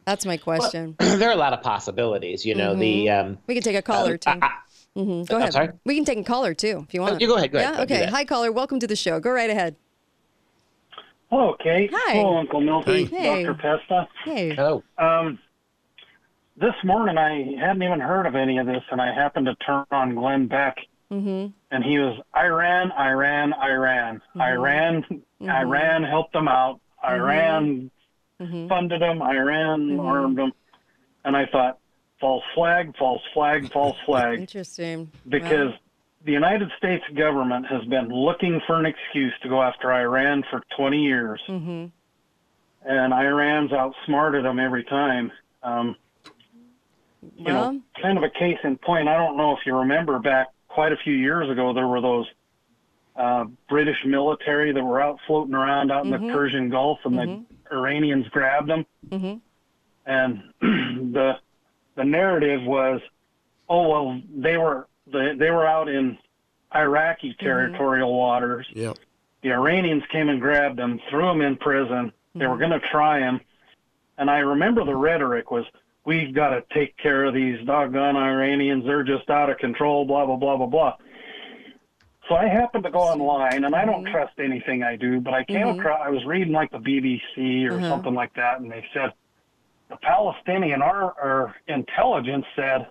That's 0.06 0.26
my 0.26 0.36
question. 0.36 0.96
there 0.98 1.28
are 1.30 1.32
a 1.32 1.36
lot 1.36 1.52
of 1.52 1.62
possibilities. 1.62 2.44
You 2.44 2.54
know, 2.56 2.74
the 2.74 3.08
um, 3.10 3.38
we 3.46 3.54
can 3.54 3.62
take 3.62 3.76
a 3.76 3.82
caller 3.82 4.16
too. 4.18 4.30
I- 4.42 4.50
Mhm. 4.96 5.26
Go 5.28 5.38
ahead. 5.38 5.52
sorry? 5.52 5.70
We 5.84 5.96
can 5.96 6.04
take 6.04 6.18
a 6.18 6.22
caller 6.22 6.54
too 6.54 6.84
if 6.86 6.94
you 6.94 7.00
want. 7.00 7.20
you 7.20 7.26
go 7.26 7.34
ahead, 7.36 7.50
go 7.50 7.58
ahead, 7.58 7.72
Yeah. 7.74 7.78
go 7.80 7.84
do 7.84 7.94
Okay. 7.94 8.06
Hi 8.06 8.24
caller. 8.24 8.52
Welcome 8.52 8.78
to 8.78 8.86
the 8.86 8.94
show. 8.94 9.18
Go 9.18 9.30
right 9.32 9.50
ahead. 9.50 9.74
Hello, 11.30 11.56
Kate. 11.60 11.90
Hi. 11.92 12.14
Hello, 12.14 12.36
Uncle 12.38 12.60
Milty. 12.60 13.06
Hey. 13.06 13.42
Dr. 13.42 13.54
Pesta. 13.54 14.06
Hey. 14.24 14.56
oh, 14.56 14.84
Um, 14.98 15.40
this 16.56 16.74
morning 16.84 17.18
I 17.18 17.56
hadn't 17.58 17.82
even 17.82 17.98
heard 17.98 18.26
of 18.26 18.36
any 18.36 18.58
of 18.58 18.66
this, 18.66 18.82
and 18.92 19.00
I 19.00 19.12
happened 19.12 19.46
to 19.46 19.56
turn 19.66 19.84
on 19.90 20.14
Glenn 20.14 20.46
Beck, 20.46 20.76
Mm-hmm. 21.14 21.46
and 21.70 21.84
he 21.84 21.98
was 21.98 22.18
Iran, 22.36 22.90
Iran, 22.92 23.52
Iran, 23.54 24.20
Iran, 24.36 25.04
Iran 25.40 26.02
helped 26.02 26.32
them 26.32 26.48
out, 26.48 26.80
Iran 27.04 27.90
Mm-hmm. 28.42 28.66
funded 28.66 29.00
them, 29.00 29.22
Iran 29.22 30.00
armed 30.00 30.36
them, 30.38 30.52
and 31.24 31.36
I 31.36 31.46
thought, 31.46 31.78
false 32.20 32.42
flag, 32.56 32.96
false 32.98 33.22
flag, 33.32 33.72
false 33.72 33.96
flag, 34.04 34.40
Interesting. 34.40 35.08
because 35.28 35.72
the 36.24 36.32
United 36.32 36.68
States 36.76 37.04
government 37.14 37.66
has 37.66 37.84
been 37.84 38.08
looking 38.08 38.60
for 38.66 38.80
an 38.80 38.86
excuse 38.86 39.32
to 39.42 39.48
go 39.48 39.62
after 39.62 39.92
Iran 39.92 40.42
for 40.50 40.62
20 40.76 40.98
years. 41.04 41.40
Mm-hmm. 41.48 41.86
And 42.88 43.14
Iran's 43.14 43.72
outsmarted 43.72 44.44
them 44.44 44.58
every 44.58 44.82
time. 44.84 45.30
Um, 45.62 45.94
you 47.36 47.44
Well, 47.44 47.72
know, 47.74 47.80
kind 48.02 48.18
of 48.18 48.24
a 48.24 48.30
case 48.30 48.58
in 48.64 48.78
point. 48.78 49.08
I 49.08 49.16
don't 49.16 49.36
know 49.36 49.52
if 49.52 49.60
you 49.64 49.76
remember 49.76 50.18
back 50.18 50.48
quite 50.74 50.92
a 50.92 50.96
few 50.96 51.14
years 51.14 51.48
ago, 51.48 51.72
there 51.72 51.86
were 51.86 52.00
those 52.00 52.26
uh, 53.16 53.44
British 53.68 54.04
military 54.04 54.72
that 54.72 54.82
were 54.82 55.00
out 55.00 55.18
floating 55.26 55.54
around 55.54 55.92
out 55.92 56.04
in 56.04 56.10
the 56.10 56.18
Persian 56.32 56.68
Gulf, 56.68 56.98
and 57.04 57.16
the 57.16 57.44
Iranians 57.72 58.26
grabbed 58.28 58.68
them. 58.68 58.84
Mhm. 59.08 59.40
And 60.04 60.42
the 61.14 61.38
the 61.94 62.04
narrative 62.04 62.62
was, 62.64 63.00
oh 63.68 63.88
well, 63.88 64.20
they 64.36 64.56
were 64.56 64.88
they, 65.06 65.34
they 65.36 65.50
were 65.50 65.64
out 65.66 65.88
in 65.88 66.18
Iraqi 66.74 67.36
territorial 67.38 68.12
waters. 68.12 68.66
Yep. 68.72 68.98
The 69.42 69.52
Iranians 69.52 70.02
came 70.10 70.28
and 70.28 70.40
grabbed 70.40 70.76
them, 70.76 70.98
threw 71.08 71.26
them 71.26 71.40
in 71.40 71.56
prison. 71.56 72.12
They 72.34 72.46
were 72.48 72.58
going 72.58 72.72
to 72.72 72.80
try 72.80 73.20
them, 73.20 73.40
And 74.18 74.28
I 74.28 74.38
remember 74.38 74.84
the 74.84 74.96
rhetoric 74.96 75.52
was, 75.52 75.64
we've 76.04 76.34
got 76.34 76.50
to 76.50 76.62
take 76.74 76.96
care 76.96 77.24
of 77.24 77.34
these 77.34 77.64
doggone 77.66 78.16
Iranians. 78.16 78.84
They're 78.84 79.04
just 79.04 79.28
out 79.30 79.50
of 79.50 79.58
control, 79.58 80.04
blah, 80.04 80.26
blah, 80.26 80.36
blah, 80.36 80.56
blah, 80.56 80.66
blah. 80.66 80.96
So 82.28 82.34
I 82.34 82.48
happened 82.48 82.84
to 82.84 82.90
go 82.90 83.00
online, 83.00 83.64
and 83.64 83.74
I 83.74 83.84
don't 83.84 84.04
mm-hmm. 84.04 84.14
trust 84.14 84.38
anything 84.38 84.82
I 84.82 84.96
do, 84.96 85.20
but 85.20 85.34
I 85.34 85.44
came 85.44 85.66
mm-hmm. 85.66 85.80
across, 85.80 86.00
I 86.04 86.10
was 86.10 86.24
reading 86.24 86.52
like 86.52 86.70
the 86.70 86.78
BBC 86.78 87.66
or 87.66 87.72
mm-hmm. 87.72 87.84
something 87.84 88.14
like 88.14 88.34
that, 88.34 88.60
and 88.60 88.70
they 88.70 88.84
said 88.94 89.12
the 89.90 89.96
Palestinian 89.96 90.80
our, 90.80 91.14
our 91.20 91.54
intelligence 91.68 92.46
said 92.56 92.88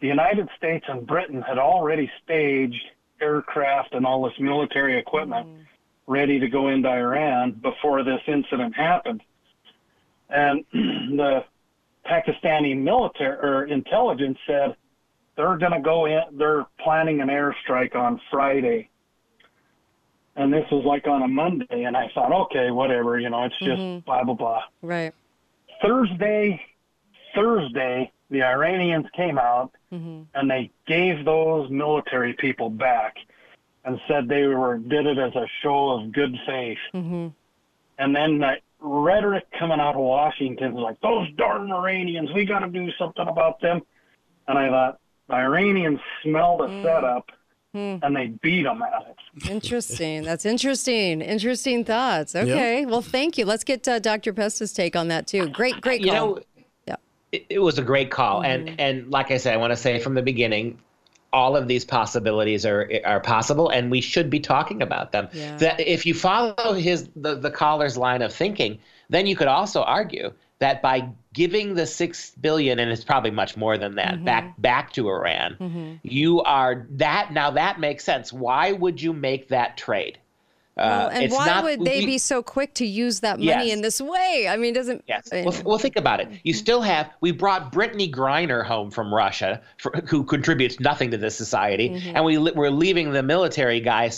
the 0.00 0.06
United 0.06 0.48
States 0.56 0.84
and 0.88 1.06
Britain 1.06 1.42
had 1.42 1.58
already 1.58 2.10
staged 2.22 2.84
aircraft 3.20 3.94
and 3.94 4.06
all 4.06 4.24
this 4.24 4.38
military 4.38 4.98
equipment 4.98 5.48
ready 6.06 6.38
to 6.40 6.48
go 6.48 6.68
into 6.68 6.88
Iran 6.88 7.52
before 7.52 8.02
this 8.02 8.20
incident 8.26 8.74
happened. 8.74 9.22
And 10.28 10.64
the 10.72 11.44
Pakistani 12.06 12.76
military 12.76 13.36
or 13.36 13.64
intelligence 13.64 14.38
said 14.46 14.76
they're 15.36 15.56
going 15.56 15.72
to 15.72 15.80
go 15.80 16.06
in, 16.06 16.20
they're 16.32 16.66
planning 16.80 17.20
an 17.20 17.28
airstrike 17.28 17.94
on 17.94 18.20
Friday. 18.30 18.88
And 20.36 20.52
this 20.52 20.64
was 20.70 20.84
like 20.84 21.06
on 21.06 21.22
a 21.22 21.28
Monday. 21.28 21.84
And 21.84 21.96
I 21.96 22.10
thought, 22.14 22.32
okay, 22.46 22.70
whatever, 22.70 23.18
you 23.18 23.30
know, 23.30 23.44
it's 23.44 23.58
just 23.58 23.70
mm-hmm. 23.70 24.04
blah, 24.04 24.24
blah, 24.24 24.34
blah. 24.34 24.62
Right. 24.80 25.12
Thursday, 25.82 26.60
Thursday, 27.34 28.10
the 28.30 28.42
Iranians 28.42 29.06
came 29.14 29.38
out 29.38 29.72
mm-hmm. 29.92 30.22
and 30.34 30.50
they 30.50 30.70
gave 30.86 31.24
those 31.24 31.70
military 31.70 32.34
people 32.34 32.70
back 32.70 33.16
and 33.84 34.00
said 34.08 34.28
they 34.28 34.46
were 34.46 34.78
did 34.78 35.06
it 35.06 35.18
as 35.18 35.34
a 35.34 35.46
show 35.62 35.90
of 35.90 36.12
good 36.12 36.34
faith. 36.46 36.78
Mm-hmm. 36.94 37.28
And 37.98 38.16
then 38.16 38.38
the 38.38 38.54
rhetoric 38.82 39.44
coming 39.58 39.80
out 39.80 39.94
of 39.94 40.00
Washington 40.00 40.74
was 40.74 40.82
like, 40.82 41.00
"Those 41.00 41.30
darn 41.36 41.70
Iranians, 41.70 42.30
we 42.34 42.44
got 42.44 42.60
to 42.60 42.68
do 42.68 42.90
something 42.98 43.26
about 43.26 43.60
them." 43.60 43.82
And 44.48 44.58
I 44.58 44.68
thought 44.68 45.00
the 45.28 45.34
Iranians 45.34 46.00
smelled 46.22 46.62
a 46.62 46.68
hmm. 46.68 46.82
setup 46.82 47.30
hmm. 47.72 47.96
and 48.02 48.16
they 48.16 48.28
beat 48.42 48.64
them 48.64 48.82
at 48.82 49.08
it. 49.08 49.50
Interesting. 49.50 50.22
That's 50.22 50.44
interesting. 50.44 51.20
Interesting 51.20 51.84
thoughts. 51.84 52.34
Okay. 52.34 52.84
Well, 52.86 53.02
thank 53.02 53.38
you. 53.38 53.44
Let's 53.44 53.64
get 53.64 53.86
uh, 53.86 53.98
Dr. 53.98 54.32
Pesta's 54.32 54.72
take 54.72 54.96
on 54.96 55.08
that 55.08 55.26
too. 55.26 55.48
Great, 55.48 55.80
great 55.80 56.04
call. 56.04 56.06
You 56.06 56.12
know, 56.12 56.38
Yeah. 56.86 56.96
it, 57.30 57.46
it 57.48 57.58
was 57.60 57.78
a 57.78 57.82
great 57.82 58.10
call, 58.10 58.42
and 58.42 58.68
mm-hmm. 58.68 58.76
and 58.78 59.10
like 59.10 59.30
I 59.30 59.36
said, 59.36 59.54
I 59.54 59.56
want 59.56 59.72
to 59.72 59.76
say 59.76 59.98
from 60.00 60.14
the 60.14 60.22
beginning, 60.22 60.78
all 61.32 61.56
of 61.56 61.68
these 61.68 61.84
possibilities 61.84 62.66
are 62.66 62.90
are 63.04 63.20
possible, 63.20 63.68
and 63.68 63.90
we 63.90 64.00
should 64.00 64.30
be 64.30 64.40
talking 64.40 64.82
about 64.82 65.12
them. 65.12 65.28
Yeah. 65.32 65.56
That 65.56 65.80
if 65.80 66.06
you 66.06 66.14
follow 66.14 66.72
his 66.74 67.08
the 67.16 67.34
the 67.34 67.50
caller's 67.50 67.96
line 67.96 68.22
of 68.22 68.32
thinking, 68.32 68.78
then 69.08 69.26
you 69.26 69.36
could 69.36 69.48
also 69.48 69.82
argue 69.82 70.32
that 70.58 70.80
by 70.80 71.08
giving 71.32 71.74
the 71.74 71.86
six 71.86 72.30
billion, 72.40 72.78
and 72.78 72.90
it's 72.92 73.04
probably 73.04 73.32
much 73.32 73.56
more 73.56 73.76
than 73.76 73.96
that, 73.96 74.14
mm-hmm. 74.14 74.24
back 74.24 74.54
back 74.60 74.92
to 74.92 75.08
Iran, 75.08 75.56
mm-hmm. 75.58 75.94
you 76.02 76.42
are 76.42 76.86
that 76.90 77.32
now 77.32 77.50
that 77.50 77.80
makes 77.80 78.04
sense. 78.04 78.32
Why 78.32 78.72
would 78.72 79.02
you 79.02 79.12
make 79.12 79.48
that 79.48 79.76
trade? 79.76 80.18
Well, 80.76 81.06
Uh, 81.06 81.10
and 81.10 81.24
it's 81.24 81.34
why 81.34 81.46
not- 81.46 81.64
would 81.64 81.84
they 81.84 81.98
we- 82.00 82.06
be 82.06 82.18
so 82.18 82.42
quick 82.42 82.72
to 82.74 82.86
use 82.86 83.20
that 83.20 83.38
money 83.38 83.46
Yes. 83.66 83.72
in 83.72 83.82
this 83.82 84.00
way? 84.00 84.46
I 84.48 84.56
mean, 84.56 84.72
doesn't 84.72 85.04
Yes. 85.06 85.28
I 85.30 85.36
mean, 85.36 85.44
Well, 85.44 85.54
well, 85.66 85.78
think 85.78 85.96
about 85.96 86.20
it. 86.20 86.28
You 86.44 86.54
still 86.54 86.80
have. 86.80 87.10
We 87.20 87.30
brought 87.30 87.70
Brittney 87.72 88.10
Griner 88.10 88.64
home 88.64 88.90
from 88.90 89.12
Russia, 89.12 89.60
for, 89.76 89.92
who 90.06 90.24
contributes 90.24 90.80
nothing 90.80 91.10
to 91.10 91.18
this 91.18 91.36
society, 91.36 92.02
and 92.14 92.24
we 92.24 92.38
we're 92.38 92.70
leaving 92.70 93.12
the 93.12 93.22
military 93.22 93.80
guy 93.80 94.10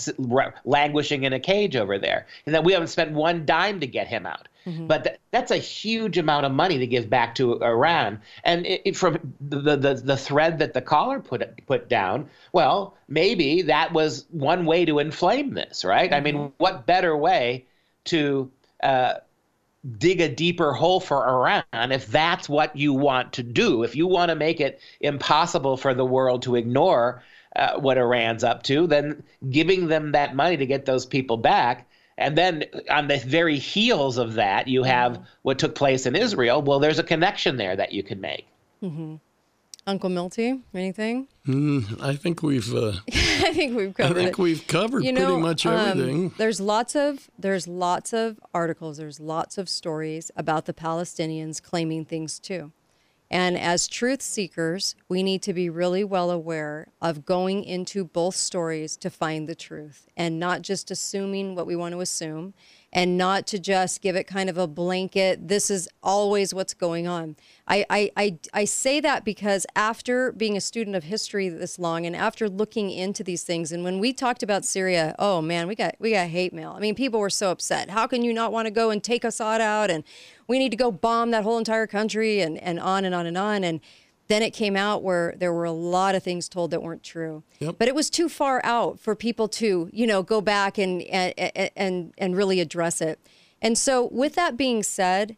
languishing 0.63 1.23
in 1.23 1.33
a 1.33 1.39
cage 1.39 1.75
over 1.75 1.97
there, 1.97 2.25
and 2.45 2.55
that 2.55 2.63
we 2.63 2.71
haven't 2.73 2.87
spent 2.87 3.11
one 3.11 3.45
dime 3.45 3.79
to 3.81 3.87
get 3.87 4.07
him 4.07 4.25
out. 4.25 4.47
But 4.87 5.03
th- 5.03 5.17
that's 5.31 5.51
a 5.51 5.57
huge 5.57 6.17
amount 6.17 6.45
of 6.45 6.51
money 6.51 6.77
to 6.79 6.87
give 6.87 7.09
back 7.09 7.35
to 7.35 7.61
Iran. 7.63 8.21
And 8.43 8.65
it, 8.65 8.81
it- 8.85 8.97
from 8.97 9.33
the, 9.41 9.75
the 9.77 9.93
the 9.95 10.17
thread 10.17 10.59
that 10.59 10.73
the 10.73 10.81
caller 10.81 11.19
put 11.19 11.65
put 11.65 11.89
down, 11.89 12.29
well, 12.53 12.95
maybe 13.07 13.63
that 13.63 13.93
was 13.93 14.25
one 14.31 14.65
way 14.65 14.85
to 14.85 14.99
inflame 14.99 15.53
this, 15.53 15.83
right? 15.85 16.13
I 16.13 16.19
mean, 16.19 16.51
what 16.57 16.85
better 16.85 17.15
way 17.17 17.65
to 18.05 18.51
uh, 18.83 19.15
dig 19.97 20.19
a 20.21 20.29
deeper 20.29 20.73
hole 20.73 20.99
for 20.99 21.27
Iran 21.27 21.91
if 21.91 22.07
that's 22.07 22.49
what 22.49 22.75
you 22.75 22.93
want 22.93 23.33
to 23.33 23.43
do. 23.43 23.83
If 23.83 23.95
you 23.95 24.07
want 24.07 24.29
to 24.29 24.35
make 24.35 24.59
it 24.59 24.79
impossible 24.99 25.77
for 25.77 25.93
the 25.93 26.05
world 26.05 26.41
to 26.43 26.55
ignore 26.55 27.23
uh, 27.55 27.79
what 27.79 27.97
Iran's 27.97 28.43
up 28.43 28.63
to, 28.63 28.87
then 28.87 29.23
giving 29.49 29.87
them 29.87 30.11
that 30.13 30.35
money 30.35 30.57
to 30.57 30.65
get 30.65 30.85
those 30.85 31.05
people 31.05 31.37
back. 31.37 31.87
And 32.17 32.37
then 32.37 32.63
on 32.89 33.07
the 33.07 33.17
very 33.17 33.57
heels 33.57 34.17
of 34.17 34.35
that, 34.35 34.67
you 34.67 34.83
have 34.83 35.19
what 35.41 35.59
took 35.59 35.75
place 35.75 36.05
in 36.05 36.15
Israel. 36.15 36.61
Well, 36.61 36.79
there's 36.79 36.99
a 36.99 37.03
connection 37.03 37.57
there 37.57 37.75
that 37.75 37.91
you 37.91 38.03
can 38.03 38.21
make. 38.21 38.47
Uncle 39.87 40.09
Milty, 40.09 40.61
anything? 40.73 41.27
I 42.01 42.15
think 42.15 42.41
we've 42.41 42.73
uh, 42.73 42.93
I 43.11 43.51
think 43.53 43.75
we've 43.77 43.93
covered. 43.93 44.03
I 44.03 44.07
covered 44.07 44.15
think 44.15 44.29
it. 44.29 44.37
we've 44.39 44.67
covered 44.67 45.03
you 45.03 45.11
pretty 45.13 45.27
know, 45.27 45.39
much 45.39 45.65
um, 45.65 45.73
everything. 45.73 46.33
there's 46.37 46.59
lots 46.59 46.95
of 46.95 47.29
there's 47.37 47.67
lots 47.67 48.13
of 48.13 48.39
articles, 48.53 48.97
there's 48.97 49.19
lots 49.19 49.57
of 49.57 49.69
stories 49.69 50.31
about 50.35 50.65
the 50.65 50.73
Palestinians 50.73 51.61
claiming 51.61 52.05
things 52.05 52.39
too. 52.39 52.71
And 53.35 53.57
as 53.57 53.89
truth 53.89 54.21
seekers, 54.21 54.95
we 55.09 55.21
need 55.21 55.41
to 55.41 55.53
be 55.53 55.69
really 55.69 56.05
well 56.05 56.31
aware 56.31 56.87
of 57.01 57.25
going 57.25 57.65
into 57.65 58.05
both 58.05 58.33
stories 58.37 58.95
to 58.95 59.09
find 59.09 59.49
the 59.49 59.55
truth 59.55 60.07
and 60.15 60.39
not 60.39 60.61
just 60.61 60.89
assuming 60.89 61.53
what 61.53 61.67
we 61.67 61.75
want 61.75 61.91
to 61.95 61.99
assume 61.99 62.53
and 62.95 63.17
not 63.17 63.45
to 63.45 63.59
just 63.59 64.01
give 64.01 64.15
it 64.15 64.25
kind 64.25 64.49
of 64.49 64.57
a 64.57 64.67
blanket, 64.67 65.49
this 65.49 65.69
is 65.69 65.89
always 66.01 66.53
what's 66.53 66.73
going 66.73 67.05
on. 67.07 67.35
I, 67.67 67.85
I, 67.89 68.11
I, 68.15 68.39
I 68.53 68.63
say 68.63 69.01
that 69.01 69.25
because 69.25 69.65
after 69.75 70.31
being 70.31 70.55
a 70.55 70.61
student 70.61 70.95
of 70.95 71.03
history 71.03 71.49
this 71.49 71.77
long 71.77 72.05
and 72.05 72.15
after 72.15 72.47
looking 72.47 72.89
into 72.89 73.21
these 73.21 73.43
things, 73.43 73.73
and 73.73 73.83
when 73.83 73.99
we 73.99 74.13
talked 74.13 74.43
about 74.43 74.63
Syria, 74.63 75.13
oh 75.19 75.41
man, 75.41 75.67
we 75.67 75.75
got 75.75 75.95
we 75.99 76.11
got 76.11 76.29
hate 76.29 76.53
mail. 76.53 76.71
I 76.71 76.79
mean, 76.79 76.95
people 76.95 77.19
were 77.19 77.29
so 77.29 77.51
upset. 77.51 77.89
How 77.89 78.07
can 78.07 78.23
you 78.23 78.33
not 78.33 78.53
want 78.53 78.67
to 78.67 78.71
go 78.71 78.91
and 78.91 79.03
take 79.03 79.25
Assad 79.25 79.59
out? 79.59 79.91
And 79.91 80.05
we 80.47 80.57
need 80.57 80.69
to 80.71 80.77
go 80.77 80.89
bomb 80.89 81.31
that 81.31 81.43
whole 81.43 81.57
entire 81.57 81.87
country 81.87 82.39
and, 82.39 82.57
and 82.59 82.79
on 82.79 83.03
and 83.03 83.13
on 83.13 83.25
and 83.25 83.37
on. 83.37 83.65
And 83.65 83.81
then 84.27 84.41
it 84.41 84.51
came 84.51 84.75
out 84.75 85.03
where 85.03 85.35
there 85.37 85.53
were 85.53 85.65
a 85.65 85.71
lot 85.71 86.15
of 86.15 86.23
things 86.23 86.49
told 86.49 86.71
that 86.71 86.81
weren't 86.81 87.03
true. 87.03 87.43
Yep. 87.59 87.75
But 87.77 87.87
it 87.87 87.95
was 87.95 88.09
too 88.09 88.27
far 88.29 88.61
out 88.63 88.99
for 88.99 89.15
people 89.15 89.47
to, 89.49 89.89
you 89.91 90.07
know, 90.07 90.23
go 90.23 90.41
back 90.41 90.77
and 90.77 91.01
and 91.03 91.33
and, 91.75 92.13
and 92.17 92.35
really 92.35 92.59
address 92.59 93.01
it. 93.01 93.19
And 93.61 93.77
so 93.77 94.09
with 94.11 94.35
that 94.35 94.57
being 94.57 94.83
said, 94.83 95.35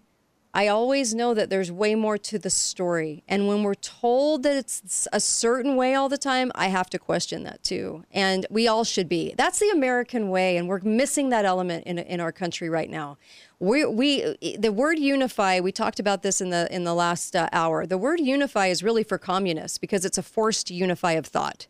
I 0.53 0.67
always 0.67 1.13
know 1.13 1.33
that 1.33 1.49
there's 1.49 1.71
way 1.71 1.93
more 1.93 2.17
to 2.17 2.39
the 2.39 2.49
story. 2.49 3.23
And 3.27 3.47
when 3.47 3.63
we're 3.63 3.75
told 3.75 4.43
that 4.43 4.55
it's 4.57 5.07
a 5.13 5.19
certain 5.19 5.75
way 5.75 5.93
all 5.93 6.09
the 6.09 6.17
time, 6.17 6.51
I 6.55 6.67
have 6.67 6.89
to 6.91 6.99
question 6.99 7.43
that 7.43 7.63
too. 7.63 8.05
And 8.11 8.45
we 8.49 8.67
all 8.67 8.83
should 8.83 9.07
be. 9.07 9.35
That's 9.37 9.59
the 9.59 9.69
American 9.69 10.29
way. 10.29 10.57
And 10.57 10.67
we're 10.67 10.79
missing 10.81 11.29
that 11.29 11.45
element 11.45 11.85
in, 11.85 11.99
in 11.99 12.19
our 12.19 12.31
country 12.31 12.69
right 12.69 12.89
now. 12.89 13.17
We, 13.59 13.85
we 13.85 14.57
the 14.57 14.71
word 14.71 14.99
unify 14.99 15.59
we 15.59 15.71
talked 15.71 15.99
about 15.99 16.21
this 16.21 16.41
in 16.41 16.51
the 16.51 16.67
in 16.69 16.83
the 16.83 16.93
last 16.93 17.35
uh, 17.35 17.49
hour 17.51 17.87
the 17.87 17.97
word 17.97 18.19
unify 18.19 18.67
is 18.67 18.83
really 18.83 19.03
for 19.03 19.17
communists 19.17 19.79
because 19.79 20.05
it's 20.05 20.19
a 20.19 20.21
forced 20.21 20.69
unify 20.69 21.13
of 21.13 21.25
thought 21.25 21.65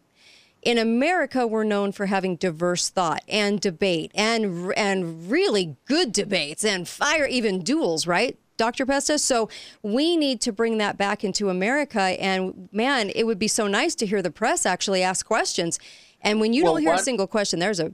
in 0.63 0.77
America, 0.77 1.48
we're 1.48 1.63
known 1.63 1.93
for 1.93 2.07
having 2.07 2.36
diverse 2.36 2.89
thought 2.89 3.24
and 3.29 3.62
debate 3.62 4.12
and 4.13 4.74
and 4.75 5.29
really 5.31 5.77
good 5.86 6.12
debates 6.12 6.65
and 6.65 6.88
fire 6.88 7.25
even 7.25 7.63
duels, 7.63 8.05
right? 8.05 8.38
Dr. 8.58 8.86
Pesta. 8.86 9.20
So 9.20 9.50
we 9.82 10.18
need 10.18 10.42
to 10.42 10.52
bring 10.52 10.78
that 10.80 10.98
back 10.98 11.24
into 11.24 11.50
America. 11.50 12.02
And 12.02 12.70
man, 12.72 13.12
it 13.16 13.24
would 13.26 13.40
be 13.40 13.48
so 13.48 13.68
nice 13.68 13.96
to 13.96 14.06
hear 14.06 14.22
the 14.22 14.32
press 14.32 14.66
actually 14.66 15.04
ask 15.04 15.26
questions. 15.26 15.80
And 16.22 16.40
when 16.40 16.54
you 16.54 16.64
Well, 16.64 16.74
don't 16.74 16.82
hear 16.82 16.94
a 16.94 17.00
single 17.00 17.28
question, 17.28 17.60
there's 17.60 17.80
a 17.80 17.94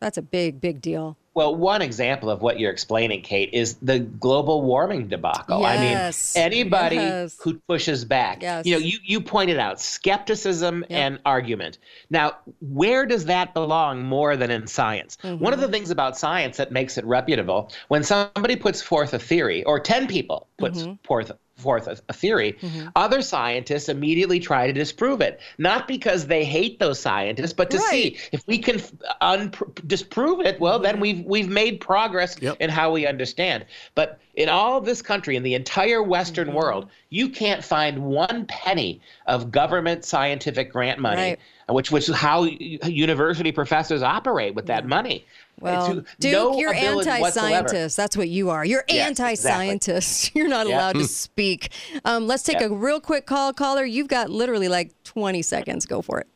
that's 0.00 0.16
a 0.16 0.22
big, 0.22 0.60
big 0.60 0.80
deal. 0.80 1.16
Well, 1.38 1.54
one 1.54 1.82
example 1.82 2.30
of 2.30 2.42
what 2.42 2.58
you're 2.58 2.72
explaining, 2.72 3.22
Kate, 3.22 3.50
is 3.52 3.74
the 3.76 4.00
global 4.00 4.62
warming 4.62 5.06
debacle. 5.06 5.60
Yes. 5.60 6.34
I 6.36 6.40
mean, 6.40 6.44
anybody 6.52 6.96
Yes. 6.96 7.38
who 7.40 7.60
pushes 7.68 8.04
back, 8.04 8.42
Yes. 8.42 8.66
you 8.66 8.72
know, 8.72 8.80
you, 8.80 8.98
you 9.04 9.20
pointed 9.20 9.56
out 9.56 9.80
skepticism 9.80 10.84
and 10.90 11.20
argument. 11.24 11.78
Now, 12.10 12.38
where 12.60 13.06
does 13.06 13.26
that 13.26 13.54
belong 13.54 14.02
more 14.02 14.36
than 14.36 14.50
in 14.50 14.66
science? 14.66 15.16
Mm-hmm. 15.22 15.44
One 15.44 15.52
of 15.52 15.60
the 15.60 15.68
things 15.68 15.90
about 15.90 16.18
science 16.18 16.56
that 16.56 16.72
makes 16.72 16.98
it 16.98 17.04
reputable, 17.04 17.70
when 17.86 18.02
somebody 18.02 18.56
puts 18.56 18.82
forth 18.82 19.14
a 19.14 19.20
theory, 19.20 19.62
or 19.62 19.78
10 19.78 20.08
people 20.08 20.48
puts 20.58 20.82
Mm-hmm. 20.82 20.94
forth 21.04 21.30
forth 21.58 21.86
a, 21.86 21.98
a 22.08 22.12
theory, 22.12 22.54
mm-hmm. 22.54 22.88
other 22.96 23.22
scientists 23.22 23.88
immediately 23.88 24.40
try 24.40 24.66
to 24.66 24.72
disprove 24.72 25.20
it. 25.20 25.40
Not 25.58 25.88
because 25.88 26.26
they 26.26 26.44
hate 26.44 26.78
those 26.78 27.00
scientists, 27.00 27.52
but 27.52 27.70
to 27.70 27.78
see 27.78 28.18
if 28.32 28.46
we 28.46 28.58
can 28.58 28.80
un- 29.20 29.52
disprove 29.86 30.40
it. 30.40 30.60
Well, 30.60 30.78
then 30.78 30.94
mm-hmm. 30.94 31.02
we've 31.02 31.24
we've 31.24 31.48
made 31.48 31.80
progress 31.80 32.36
Yep. 32.40 32.58
in 32.60 32.70
how 32.70 32.92
we 32.92 33.06
understand. 33.06 33.66
But 33.94 34.20
in 34.34 34.48
all 34.48 34.80
this 34.80 35.02
country, 35.02 35.36
in 35.36 35.42
the 35.42 35.54
entire 35.54 36.02
Western 36.02 36.48
mm-hmm. 36.48 36.56
world, 36.56 36.90
you 37.10 37.28
can't 37.28 37.64
find 37.64 38.04
one 38.04 38.46
penny 38.46 39.00
of 39.26 39.50
government 39.50 40.04
scientific 40.04 40.70
grant 40.72 41.00
money, 41.00 41.36
Right. 41.68 41.74
which 41.74 41.90
which 41.90 42.08
is 42.08 42.14
how 42.14 42.44
university 42.44 43.52
professors 43.52 44.02
operate 44.02 44.54
with 44.54 44.66
that 44.66 44.86
money. 44.86 45.26
Well, 45.60 45.94
To- 45.96 46.04
Duke, 46.20 46.32
no 46.32 46.58
you're 46.58 46.72
anti-scientist. 46.74 47.96
That's 47.96 48.16
what 48.16 48.28
you 48.28 48.50
are. 48.50 48.64
You're 48.64 48.84
anti-scientist. 48.88 50.32
You're 50.36 50.48
not 50.48 50.68
Yeah. 50.68 50.76
allowed 50.76 50.92
to 50.96 51.04
speak. 51.04 51.72
Um, 52.04 52.26
let's 52.26 52.42
take 52.42 52.60
Yeah. 52.60 52.66
a 52.66 52.72
real 52.72 53.00
quick 53.00 53.26
call, 53.26 53.52
caller. 53.52 53.84
You've 53.84 54.08
got 54.08 54.30
literally 54.30 54.68
like 54.68 54.92
20 55.04 55.42
seconds. 55.42 55.86
Go 55.86 56.02
for 56.02 56.20
it. 56.20 56.26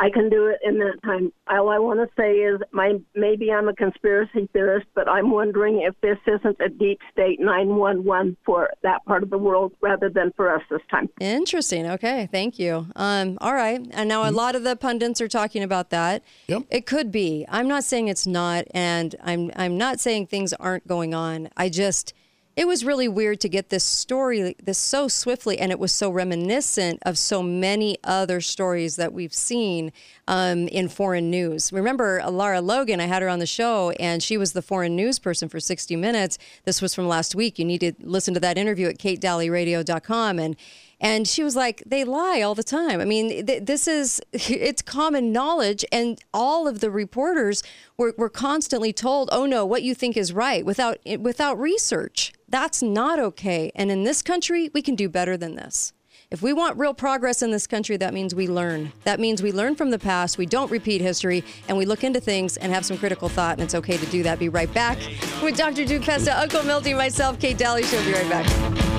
I 0.00 0.08
can 0.08 0.30
do 0.30 0.46
it 0.46 0.58
in 0.64 0.78
that 0.78 0.98
time. 1.04 1.30
All 1.46 1.68
I 1.68 1.78
want 1.78 2.00
to 2.00 2.08
say 2.16 2.36
is, 2.36 2.58
my 2.72 2.94
maybe 3.14 3.52
I'm 3.52 3.68
a 3.68 3.74
conspiracy 3.74 4.48
theorist, 4.54 4.86
but 4.94 5.06
I'm 5.06 5.30
wondering 5.30 5.82
if 5.82 5.94
this 6.00 6.16
isn't 6.26 6.56
a 6.58 6.70
deep 6.70 7.00
state 7.12 7.38
911 7.38 8.38
for 8.46 8.70
that 8.82 9.04
part 9.04 9.22
of 9.22 9.28
the 9.28 9.36
world 9.36 9.72
rather 9.82 10.08
than 10.08 10.32
for 10.36 10.54
us 10.54 10.62
this 10.70 10.80
time. 10.90 11.10
Interesting. 11.20 11.86
Okay, 11.86 12.30
thank 12.32 12.58
you. 12.58 12.86
Um, 12.96 13.36
all 13.42 13.52
right, 13.52 13.86
and 13.92 14.08
now 14.08 14.28
a 14.28 14.32
lot 14.32 14.56
of 14.56 14.64
the 14.64 14.74
pundits 14.74 15.20
are 15.20 15.28
talking 15.28 15.62
about 15.62 15.90
that. 15.90 16.22
Yep. 16.46 16.62
It 16.70 16.86
could 16.86 17.12
be. 17.12 17.44
I'm 17.50 17.68
not 17.68 17.84
saying 17.84 18.08
it's 18.08 18.26
not, 18.26 18.64
and 18.72 19.14
I'm 19.22 19.52
I'm 19.54 19.76
not 19.76 20.00
saying 20.00 20.28
things 20.28 20.54
aren't 20.54 20.86
going 20.86 21.12
on. 21.12 21.50
I 21.58 21.68
just 21.68 22.14
it 22.60 22.66
was 22.66 22.84
really 22.84 23.08
weird 23.08 23.40
to 23.40 23.48
get 23.48 23.70
this 23.70 23.82
story 23.82 24.54
this 24.62 24.76
so 24.76 25.08
swiftly 25.08 25.58
and 25.58 25.72
it 25.72 25.78
was 25.78 25.90
so 25.90 26.10
reminiscent 26.10 26.98
of 27.06 27.16
so 27.16 27.42
many 27.42 27.96
other 28.04 28.38
stories 28.38 28.96
that 28.96 29.14
we've 29.14 29.32
seen 29.32 29.90
um, 30.28 30.68
in 30.68 30.86
foreign 30.86 31.30
news 31.30 31.72
remember 31.72 32.22
lara 32.28 32.60
logan 32.60 33.00
i 33.00 33.06
had 33.06 33.22
her 33.22 33.30
on 33.30 33.38
the 33.38 33.46
show 33.46 33.92
and 33.92 34.22
she 34.22 34.36
was 34.36 34.52
the 34.52 34.60
foreign 34.60 34.94
news 34.94 35.18
person 35.18 35.48
for 35.48 35.58
60 35.58 35.96
minutes 35.96 36.36
this 36.66 36.82
was 36.82 36.94
from 36.94 37.08
last 37.08 37.34
week 37.34 37.58
you 37.58 37.64
need 37.64 37.80
to 37.80 37.94
listen 38.00 38.34
to 38.34 38.40
that 38.40 38.58
interview 38.58 38.88
at 38.88 38.98
katedalleyradio.com 38.98 40.38
and 40.38 40.54
and 41.02 41.26
she 41.26 41.42
was 41.42 41.56
like, 41.56 41.82
they 41.86 42.04
lie 42.04 42.42
all 42.42 42.54
the 42.54 42.62
time. 42.62 43.00
I 43.00 43.06
mean, 43.06 43.46
th- 43.46 43.64
this 43.64 43.88
is, 43.88 44.20
it's 44.32 44.82
common 44.82 45.32
knowledge. 45.32 45.82
And 45.90 46.20
all 46.34 46.68
of 46.68 46.80
the 46.80 46.90
reporters 46.90 47.62
were, 47.96 48.12
were 48.18 48.28
constantly 48.28 48.92
told, 48.92 49.30
oh 49.32 49.46
no, 49.46 49.64
what 49.64 49.82
you 49.82 49.94
think 49.94 50.16
is 50.16 50.32
right 50.32 50.62
without, 50.62 50.98
without 51.18 51.58
research. 51.58 52.34
That's 52.50 52.82
not 52.82 53.20
okay. 53.20 53.70
And 53.76 53.90
in 53.90 54.02
this 54.02 54.22
country, 54.22 54.70
we 54.74 54.82
can 54.82 54.96
do 54.96 55.08
better 55.08 55.36
than 55.36 55.54
this. 55.54 55.92
If 56.32 56.42
we 56.42 56.52
want 56.52 56.78
real 56.78 56.94
progress 56.94 57.42
in 57.42 57.50
this 57.50 57.66
country, 57.66 57.96
that 57.96 58.14
means 58.14 58.34
we 58.34 58.46
learn. 58.46 58.92
That 59.04 59.18
means 59.18 59.42
we 59.42 59.50
learn 59.50 59.74
from 59.74 59.90
the 59.90 59.98
past, 59.98 60.38
we 60.38 60.46
don't 60.46 60.70
repeat 60.70 61.00
history, 61.00 61.42
and 61.66 61.76
we 61.76 61.84
look 61.84 62.04
into 62.04 62.20
things 62.20 62.56
and 62.56 62.72
have 62.72 62.84
some 62.84 62.98
critical 62.98 63.28
thought, 63.28 63.54
and 63.54 63.62
it's 63.62 63.74
okay 63.74 63.96
to 63.96 64.06
do 64.06 64.22
that. 64.22 64.38
Be 64.38 64.48
right 64.48 64.72
back 64.72 64.98
with 65.42 65.56
Dr. 65.56 65.84
Duke 65.84 66.02
Pesta, 66.02 66.38
Uncle 66.38 66.62
Milty, 66.62 66.94
myself, 66.94 67.40
Kate 67.40 67.58
Dalley. 67.58 67.82
She'll 67.82 68.04
be 68.04 68.12
right 68.12 68.28
back. 68.28 68.89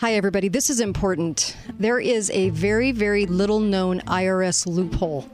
Hi, 0.00 0.14
everybody. 0.14 0.46
This 0.46 0.70
is 0.70 0.78
important. 0.78 1.56
There 1.76 1.98
is 1.98 2.30
a 2.30 2.50
very, 2.50 2.92
very 2.92 3.26
little 3.26 3.58
known 3.58 3.98
IRS 4.02 4.64
loophole. 4.64 5.28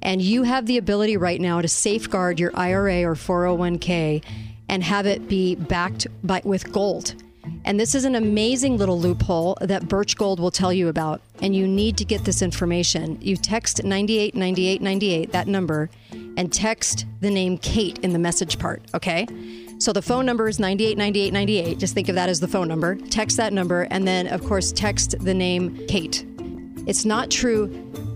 And 0.00 0.22
you 0.22 0.44
have 0.44 0.64
the 0.64 0.78
ability 0.78 1.18
right 1.18 1.38
now 1.38 1.60
to 1.60 1.68
safeguard 1.68 2.40
your 2.40 2.52
IRA 2.54 3.02
or 3.02 3.14
401k 3.14 4.24
and 4.70 4.82
have 4.82 5.04
it 5.04 5.28
be 5.28 5.56
backed 5.56 6.06
by, 6.24 6.40
with 6.42 6.72
gold. 6.72 7.16
And 7.66 7.78
this 7.78 7.94
is 7.94 8.06
an 8.06 8.14
amazing 8.14 8.78
little 8.78 8.98
loophole 8.98 9.58
that 9.60 9.88
Birch 9.88 10.16
Gold 10.16 10.40
will 10.40 10.50
tell 10.50 10.72
you 10.72 10.88
about. 10.88 11.20
And 11.42 11.54
you 11.54 11.68
need 11.68 11.98
to 11.98 12.06
get 12.06 12.24
this 12.24 12.40
information. 12.40 13.18
You 13.20 13.36
text 13.36 13.84
989898, 13.84 15.32
that 15.32 15.48
number, 15.48 15.90
and 16.38 16.50
text 16.50 17.04
the 17.20 17.30
name 17.30 17.58
Kate 17.58 17.98
in 17.98 18.14
the 18.14 18.18
message 18.18 18.58
part, 18.58 18.82
okay? 18.94 19.26
So 19.82 19.92
the 19.92 20.00
phone 20.00 20.24
number 20.24 20.46
is 20.46 20.60
989898. 20.60 21.76
Just 21.76 21.92
think 21.92 22.08
of 22.08 22.14
that 22.14 22.28
as 22.28 22.38
the 22.38 22.46
phone 22.46 22.68
number. 22.68 22.94
Text 22.94 23.36
that 23.38 23.52
number, 23.52 23.88
and 23.90 24.06
then, 24.06 24.28
of 24.28 24.44
course, 24.44 24.70
text 24.70 25.16
the 25.18 25.34
name 25.34 25.76
Kate. 25.88 26.24
It's 26.86 27.04
not 27.04 27.32
true 27.32 27.66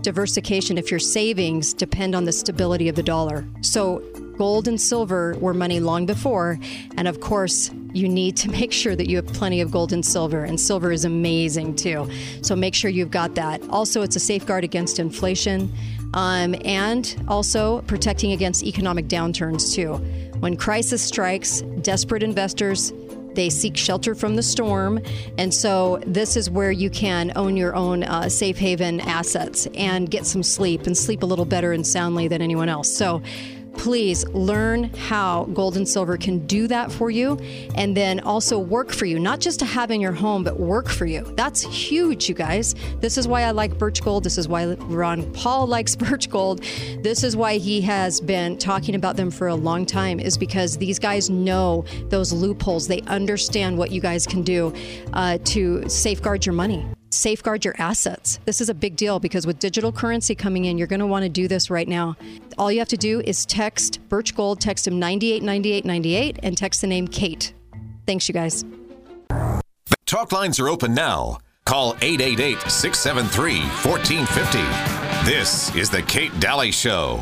diversification 0.01 0.77
if 0.77 0.89
your 0.89 1.01
savings 1.01 1.73
depend 1.73 2.15
on 2.15 2.23
the 2.23 2.31
stability 2.31 2.87
of 2.87 2.95
the 2.95 3.03
dollar. 3.03 3.45
So 3.59 3.99
gold 4.37 4.69
and 4.69 4.79
silver 4.79 5.35
were 5.41 5.53
money 5.53 5.81
long 5.81 6.05
before. 6.05 6.57
And 6.95 7.05
of 7.05 7.19
course, 7.19 7.69
you 7.91 8.07
need 8.07 8.37
to 8.37 8.49
make 8.59 8.71
sure 8.71 8.95
that 8.95 9.09
you 9.09 9.17
have 9.17 9.27
plenty 9.27 9.59
of 9.59 9.69
gold 9.69 9.91
and 9.91 10.05
silver. 10.05 10.45
And 10.45 10.57
silver 10.57 10.93
is 10.93 11.03
amazing 11.03 11.75
too. 11.75 12.09
So 12.43 12.55
make 12.55 12.75
sure 12.75 12.89
you've 12.89 13.11
got 13.11 13.35
that. 13.35 13.61
Also, 13.69 14.03
it's 14.03 14.15
a 14.15 14.21
safeguard 14.21 14.63
against 14.63 14.99
inflation 14.99 15.69
um, 16.13 16.55
and 16.63 17.21
also 17.27 17.81
protecting 17.81 18.31
against 18.31 18.63
economic 18.63 19.07
downturns 19.07 19.73
too. 19.73 20.01
When 20.39 20.55
crisis 20.55 21.01
strikes, 21.01 21.61
desperate 21.81 22.23
investors 22.23 22.93
they 23.37 23.51
seek 23.51 23.77
shelter 23.77 24.15
from 24.15 24.35
the 24.35 24.41
storm. 24.41 24.99
And 25.37 25.53
so, 25.53 26.01
this 26.07 26.35
is 26.35 26.49
where 26.49 26.71
you 26.71 26.89
can 26.89 27.31
own 27.35 27.55
your 27.55 27.75
own 27.75 28.03
uh, 28.03 28.29
safe 28.29 28.57
haven 28.57 28.99
assets 28.99 29.67
and 29.75 30.09
get 30.09 30.25
some 30.25 30.41
sleep 30.41 30.87
and 30.87 30.97
sleep 30.97 31.21
a 31.21 31.27
little 31.27 31.45
better 31.45 31.71
and 31.71 31.85
soundly 31.85 32.27
than 32.27 32.41
anyone 32.41 32.67
else. 32.67 32.91
So, 32.91 33.21
please 33.77 34.27
learn 34.29 34.85
how 34.95 35.45
gold 35.53 35.77
and 35.77 35.87
silver 35.87 36.17
can 36.17 36.45
do 36.47 36.67
that 36.67 36.91
for 36.91 37.09
you 37.09 37.37
and 37.75 37.95
then 37.95 38.19
also 38.21 38.59
work 38.59 38.91
for 38.91 39.05
you, 39.05 39.19
not 39.19 39.39
just 39.39 39.59
to 39.59 39.65
have 39.65 39.91
in 39.91 40.01
your 40.01 40.11
home, 40.11 40.43
but 40.43 40.59
work 40.59 40.89
for 40.89 41.05
you. 41.05 41.21
That's 41.35 41.61
huge, 41.61 42.27
you 42.27 42.35
guys. 42.35 42.75
This 42.99 43.17
is 43.17 43.27
why 43.27 43.43
I 43.43 43.51
like 43.51 43.77
Birch 43.77 44.03
Gold. 44.03 44.23
This 44.23 44.37
is 44.37 44.47
why 44.47 44.65
Ron 44.65 45.31
Paul 45.33 45.67
likes 45.77 45.95
Birch 45.95 46.29
Gold. 46.29 46.63
This 47.01 47.23
is 47.23 47.35
why 47.37 47.57
he 47.57 47.81
has 47.81 48.19
been 48.19 48.57
talking 48.57 48.95
about 48.95 49.15
them 49.15 49.31
for 49.31 49.47
a 49.47 49.55
long 49.55 49.85
time, 49.85 50.19
is 50.19 50.37
because 50.37 50.77
these 50.77 50.99
guys 50.99 51.29
know 51.29 51.85
those 52.09 52.33
loopholes. 52.33 52.87
They 52.87 53.01
understand 53.01 53.77
what 53.77 53.91
you 53.91 54.01
guys 54.01 54.25
can 54.25 54.41
do 54.41 54.73
uh, 55.13 55.37
to 55.45 55.87
safeguard 55.87 56.45
your 56.45 56.53
money 56.53 56.85
safeguard 57.17 57.65
your 57.65 57.75
assets. 57.77 58.39
This 58.45 58.61
is 58.61 58.69
a 58.69 58.73
big 58.73 58.95
deal 58.95 59.19
because 59.19 59.45
with 59.45 59.59
digital 59.59 59.91
currency 59.91 60.35
coming 60.35 60.65
in, 60.65 60.77
you're 60.77 60.87
going 60.87 60.99
to 60.99 61.07
want 61.07 61.23
to 61.23 61.29
do 61.29 61.47
this 61.47 61.69
right 61.69 61.87
now. 61.87 62.15
All 62.57 62.71
you 62.71 62.79
have 62.79 62.87
to 62.89 62.97
do 62.97 63.21
is 63.21 63.45
text 63.45 63.99
Birch 64.09 64.35
Gold, 64.35 64.61
text 64.61 64.87
him 64.87 64.99
989898, 64.99 66.39
and 66.43 66.57
text 66.57 66.81
the 66.81 66.87
name 66.87 67.07
Kate. 67.07 67.53
Thanks, 68.05 68.27
you 68.27 68.33
guys. 68.33 68.63
Talk 70.05 70.31
lines 70.31 70.59
are 70.59 70.69
open 70.69 70.93
now. 70.93 71.39
Call 71.65 71.97
888 72.01 72.71
673 72.71 73.59
1450. 73.59 75.29
This 75.29 75.75
is 75.75 75.89
The 75.89 76.01
Kate 76.03 76.31
Dalley 76.39 76.71
Show. 76.71 77.21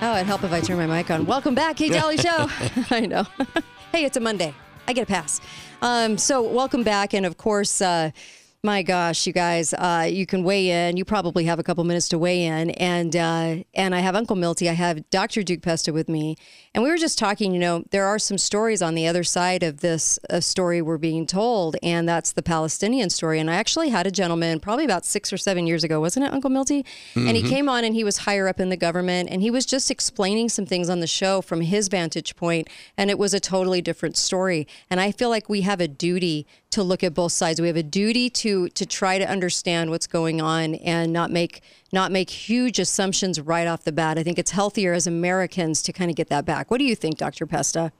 Oh, 0.00 0.14
it'd 0.16 0.26
help 0.26 0.42
if 0.42 0.52
I 0.52 0.60
turn 0.62 0.78
my 0.78 0.86
mic 0.86 1.10
on. 1.10 1.26
Welcome 1.26 1.54
back, 1.54 1.76
Kate 1.76 1.92
Dalley 1.92 2.16
Show. 2.16 2.48
I 2.90 3.00
know. 3.06 3.24
hey, 3.92 4.06
it's 4.06 4.16
a 4.16 4.20
Monday. 4.20 4.54
I 4.88 4.94
get 4.94 5.02
a 5.02 5.06
pass. 5.06 5.42
Um, 5.82 6.16
so, 6.16 6.42
welcome 6.42 6.82
back. 6.82 7.12
And 7.12 7.26
of 7.26 7.36
course, 7.36 7.82
uh, 7.82 8.10
my 8.64 8.82
gosh, 8.82 9.26
you 9.26 9.32
guys, 9.34 9.74
uh, 9.74 10.08
you 10.10 10.24
can 10.24 10.42
weigh 10.42 10.70
in. 10.70 10.96
You 10.96 11.04
probably 11.04 11.44
have 11.44 11.58
a 11.58 11.62
couple 11.62 11.84
minutes 11.84 12.08
to 12.08 12.18
weigh 12.18 12.44
in, 12.44 12.70
and 12.70 13.14
uh, 13.14 13.56
and 13.74 13.94
I 13.94 14.00
have 14.00 14.16
Uncle 14.16 14.36
Milty. 14.36 14.70
I 14.70 14.72
have 14.72 15.08
Dr. 15.10 15.42
Duke 15.42 15.60
Pesta 15.60 15.92
with 15.92 16.08
me, 16.08 16.36
and 16.74 16.82
we 16.82 16.88
were 16.88 16.96
just 16.96 17.18
talking. 17.18 17.52
You 17.52 17.60
know, 17.60 17.84
there 17.90 18.06
are 18.06 18.18
some 18.18 18.38
stories 18.38 18.80
on 18.80 18.94
the 18.94 19.06
other 19.06 19.22
side 19.22 19.62
of 19.62 19.80
this 19.80 20.18
uh, 20.30 20.40
story 20.40 20.80
we're 20.80 20.96
being 20.96 21.26
told, 21.26 21.76
and 21.82 22.08
that's 22.08 22.32
the 22.32 22.42
Palestinian 22.42 23.10
story. 23.10 23.38
And 23.38 23.50
I 23.50 23.56
actually 23.56 23.90
had 23.90 24.06
a 24.06 24.10
gentleman, 24.10 24.60
probably 24.60 24.86
about 24.86 25.04
six 25.04 25.30
or 25.30 25.36
seven 25.36 25.66
years 25.66 25.84
ago, 25.84 26.00
wasn't 26.00 26.24
it, 26.24 26.32
Uncle 26.32 26.48
Milty? 26.48 26.84
Mm-hmm. 26.84 27.28
And 27.28 27.36
he 27.36 27.42
came 27.42 27.68
on, 27.68 27.84
and 27.84 27.94
he 27.94 28.02
was 28.02 28.18
higher 28.18 28.48
up 28.48 28.60
in 28.60 28.70
the 28.70 28.78
government, 28.78 29.28
and 29.30 29.42
he 29.42 29.50
was 29.50 29.66
just 29.66 29.90
explaining 29.90 30.48
some 30.48 30.64
things 30.64 30.88
on 30.88 31.00
the 31.00 31.06
show 31.06 31.42
from 31.42 31.60
his 31.60 31.88
vantage 31.88 32.34
point, 32.34 32.68
and 32.96 33.10
it 33.10 33.18
was 33.18 33.34
a 33.34 33.40
totally 33.40 33.82
different 33.82 34.16
story. 34.16 34.66
And 34.88 35.00
I 35.00 35.12
feel 35.12 35.28
like 35.28 35.50
we 35.50 35.60
have 35.60 35.82
a 35.82 35.88
duty 35.88 36.46
to 36.70 36.82
look 36.82 37.04
at 37.04 37.14
both 37.14 37.30
sides. 37.30 37.60
We 37.60 37.68
have 37.68 37.76
a 37.76 37.82
duty 37.82 38.28
to 38.30 38.53
to 38.70 38.86
try 38.86 39.18
to 39.18 39.28
understand 39.28 39.90
what's 39.90 40.06
going 40.06 40.40
on 40.40 40.74
and 40.76 41.12
not 41.12 41.30
make 41.30 41.62
not 41.92 42.10
make 42.10 42.30
huge 42.30 42.78
assumptions 42.78 43.40
right 43.40 43.66
off 43.66 43.84
the 43.84 43.92
bat. 43.92 44.18
I 44.18 44.22
think 44.22 44.38
it's 44.38 44.50
healthier 44.50 44.92
as 44.92 45.06
Americans 45.06 45.82
to 45.82 45.92
kind 45.92 46.10
of 46.10 46.16
get 46.16 46.28
that 46.28 46.44
back. 46.44 46.70
What 46.70 46.78
do 46.78 46.84
you 46.84 46.96
think, 46.96 47.18
Dr. 47.18 47.46
Pesta? 47.46 47.92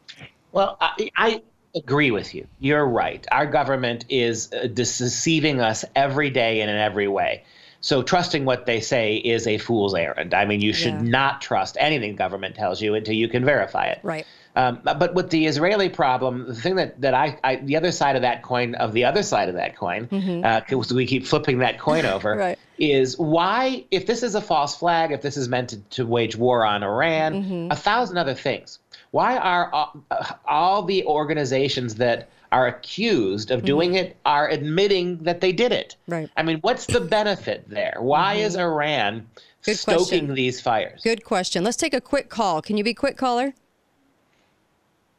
Well, 0.53 0.77
I, 0.81 1.11
I 1.17 1.43
agree 1.75 2.11
with 2.11 2.35
you. 2.35 2.47
You're 2.61 2.87
right. 2.87 3.27
Our 3.33 3.47
government 3.47 4.05
is 4.09 4.53
uh, 4.53 4.69
deceiving 4.69 5.61
us 5.61 5.85
every 5.95 6.31
day 6.31 6.61
and 6.61 6.71
in 6.71 6.77
every 6.77 7.09
way. 7.09 7.45
So 7.81 8.03
trusting 8.03 8.47
what 8.47 8.65
they 8.65 8.81
say 8.81 9.17
is 9.17 9.47
a 9.47 9.59
fool's 9.59 9.95
errand. 9.95 10.33
I 10.33 10.47
mean, 10.47 10.61
you 10.63 10.73
should 10.73 10.95
yeah. 10.95 11.03
not 11.03 11.43
trust 11.43 11.77
anything 11.79 12.17
government 12.17 12.55
tells 12.55 12.81
you 12.81 12.95
until 12.95 13.15
you 13.15 13.29
can 13.29 13.45
verify 13.45 13.87
it. 13.89 14.01
Right. 14.03 14.27
Um, 14.57 14.81
but 14.85 15.15
with 15.15 15.31
the 15.31 15.47
Israeli 15.47 15.89
problem, 15.89 16.47
the 16.47 16.55
thing 16.55 16.77
that, 16.77 17.01
that 17.01 17.13
I, 17.13 17.39
I, 17.43 17.57
the 17.57 17.77
other 17.77 17.91
side 17.91 18.15
of 18.15 18.23
that 18.23 18.43
coin, 18.45 18.77
of 18.77 18.93
the 18.93 19.05
other 19.05 19.25
side 19.25 19.49
of 19.49 19.57
that 19.57 19.77
coin, 19.77 20.07
mm-hmm. 20.07 20.45
uh, 20.45 20.95
we 20.95 21.07
keep 21.07 21.27
flipping 21.27 21.59
that 21.59 21.81
coin 21.81 22.07
over, 22.15 22.37
right. 22.37 22.59
is 22.79 23.19
why, 23.19 23.85
if 23.91 24.07
this 24.07 24.23
is 24.23 24.37
a 24.37 24.41
false 24.41 24.77
flag, 24.77 25.11
if 25.11 25.23
this 25.23 25.37
is 25.37 25.49
meant 25.49 25.71
to, 25.71 25.79
to 25.91 26.07
wage 26.07 26.37
war 26.37 26.65
on 26.65 26.85
Iran, 26.85 27.43
mm-hmm. 27.43 27.73
a 27.73 27.77
thousand 27.77 28.17
other 28.17 28.35
things, 28.35 28.79
why 29.11 29.37
are 29.39 29.73
all, 29.73 30.05
uh, 30.13 30.35
all 30.47 30.83
the 30.83 31.05
organizations 31.05 31.97
that 31.97 32.29
are 32.53 32.69
accused 32.69 33.51
of 33.51 33.65
doing 33.65 33.91
mm-hmm. 33.91 34.07
it 34.07 34.17
are 34.25 34.49
admitting 34.49 35.19
that 35.25 35.41
they 35.41 35.51
did 35.51 35.73
it? 35.73 35.97
Right. 36.07 36.31
I 36.37 36.45
mean, 36.45 36.59
what's 36.61 36.87
the 36.87 37.01
benefit 37.01 37.69
there? 37.69 37.97
Why 37.99 38.35
is 38.35 38.53
mm-hmm. 38.53 38.63
Iran 38.63 39.27
Good 39.65 39.79
stoking 39.79 40.05
question. 40.05 40.35
these 40.35 40.61
fires? 40.61 41.03
Good 41.03 41.25
question. 41.25 41.65
Let's 41.65 41.77
take 41.77 41.95
a 41.95 42.01
quick 42.01 42.29
call. 42.29 42.63
Can 42.63 42.77
you 42.77 42.85
be 42.85 42.95
quick, 42.95 43.17
caller? 43.17 43.55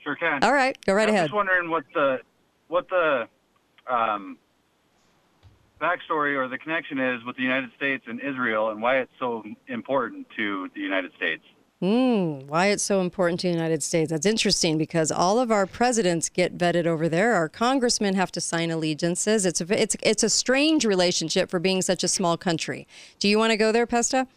Sure 0.06 0.16
can. 0.16 0.44
All 0.44 0.54
right, 0.54 0.78
go 0.86 0.94
right 0.94 1.10
I'm 1.10 1.16
ahead. 1.16 1.24
I'm 1.24 1.28
just 1.28 1.36
wondering 1.36 1.70
what 1.70 1.84
the 1.96 2.20
what 2.68 2.88
the 2.90 3.28
um, 3.92 4.38
backstory 5.82 6.38
or 6.38 6.48
the 6.48 6.60
connection 6.60 7.00
is 7.00 7.24
with 7.26 7.36
the 7.38 7.42
United 7.42 7.72
States 7.76 8.04
and 8.08 8.22
Israel, 8.22 8.70
and 8.70 8.82
why 8.82 9.00
it's 9.00 9.12
so 9.20 9.44
important 9.68 10.28
to 10.38 10.70
the 10.76 10.82
United 10.82 11.12
States. 11.18 11.44
Mm, 11.82 12.46
why 12.46 12.68
it's 12.68 12.84
so 12.84 13.02
important 13.02 13.40
to 13.42 13.48
the 13.48 13.54
United 13.54 13.82
States. 13.84 14.12
That's 14.12 14.26
interesting 14.26 14.78
because 14.78 15.12
all 15.12 15.40
of 15.40 15.52
our 15.52 15.66
presidents 15.66 16.30
get 16.30 16.58
vetted 16.58 16.86
over 16.86 17.10
there. 17.10 17.34
Our 17.34 17.50
congressmen 17.50 18.16
have 18.16 18.32
to 18.34 18.42
sign 18.42 18.72
allegiances. 18.72 19.46
It's 19.46 19.60
a, 19.60 19.82
it's, 19.82 19.98
it's 20.02 20.24
a 20.24 20.30
strange 20.30 20.86
relationship 20.86 21.50
for 21.50 21.60
being 21.60 21.82
such 21.82 22.04
a 22.04 22.08
small 22.08 22.38
country. 22.38 22.88
Do 23.20 23.28
you 23.28 23.38
want 23.38 23.52
to 23.52 23.58
go 23.58 23.72
there, 23.72 23.86
Pesta? 23.86 24.28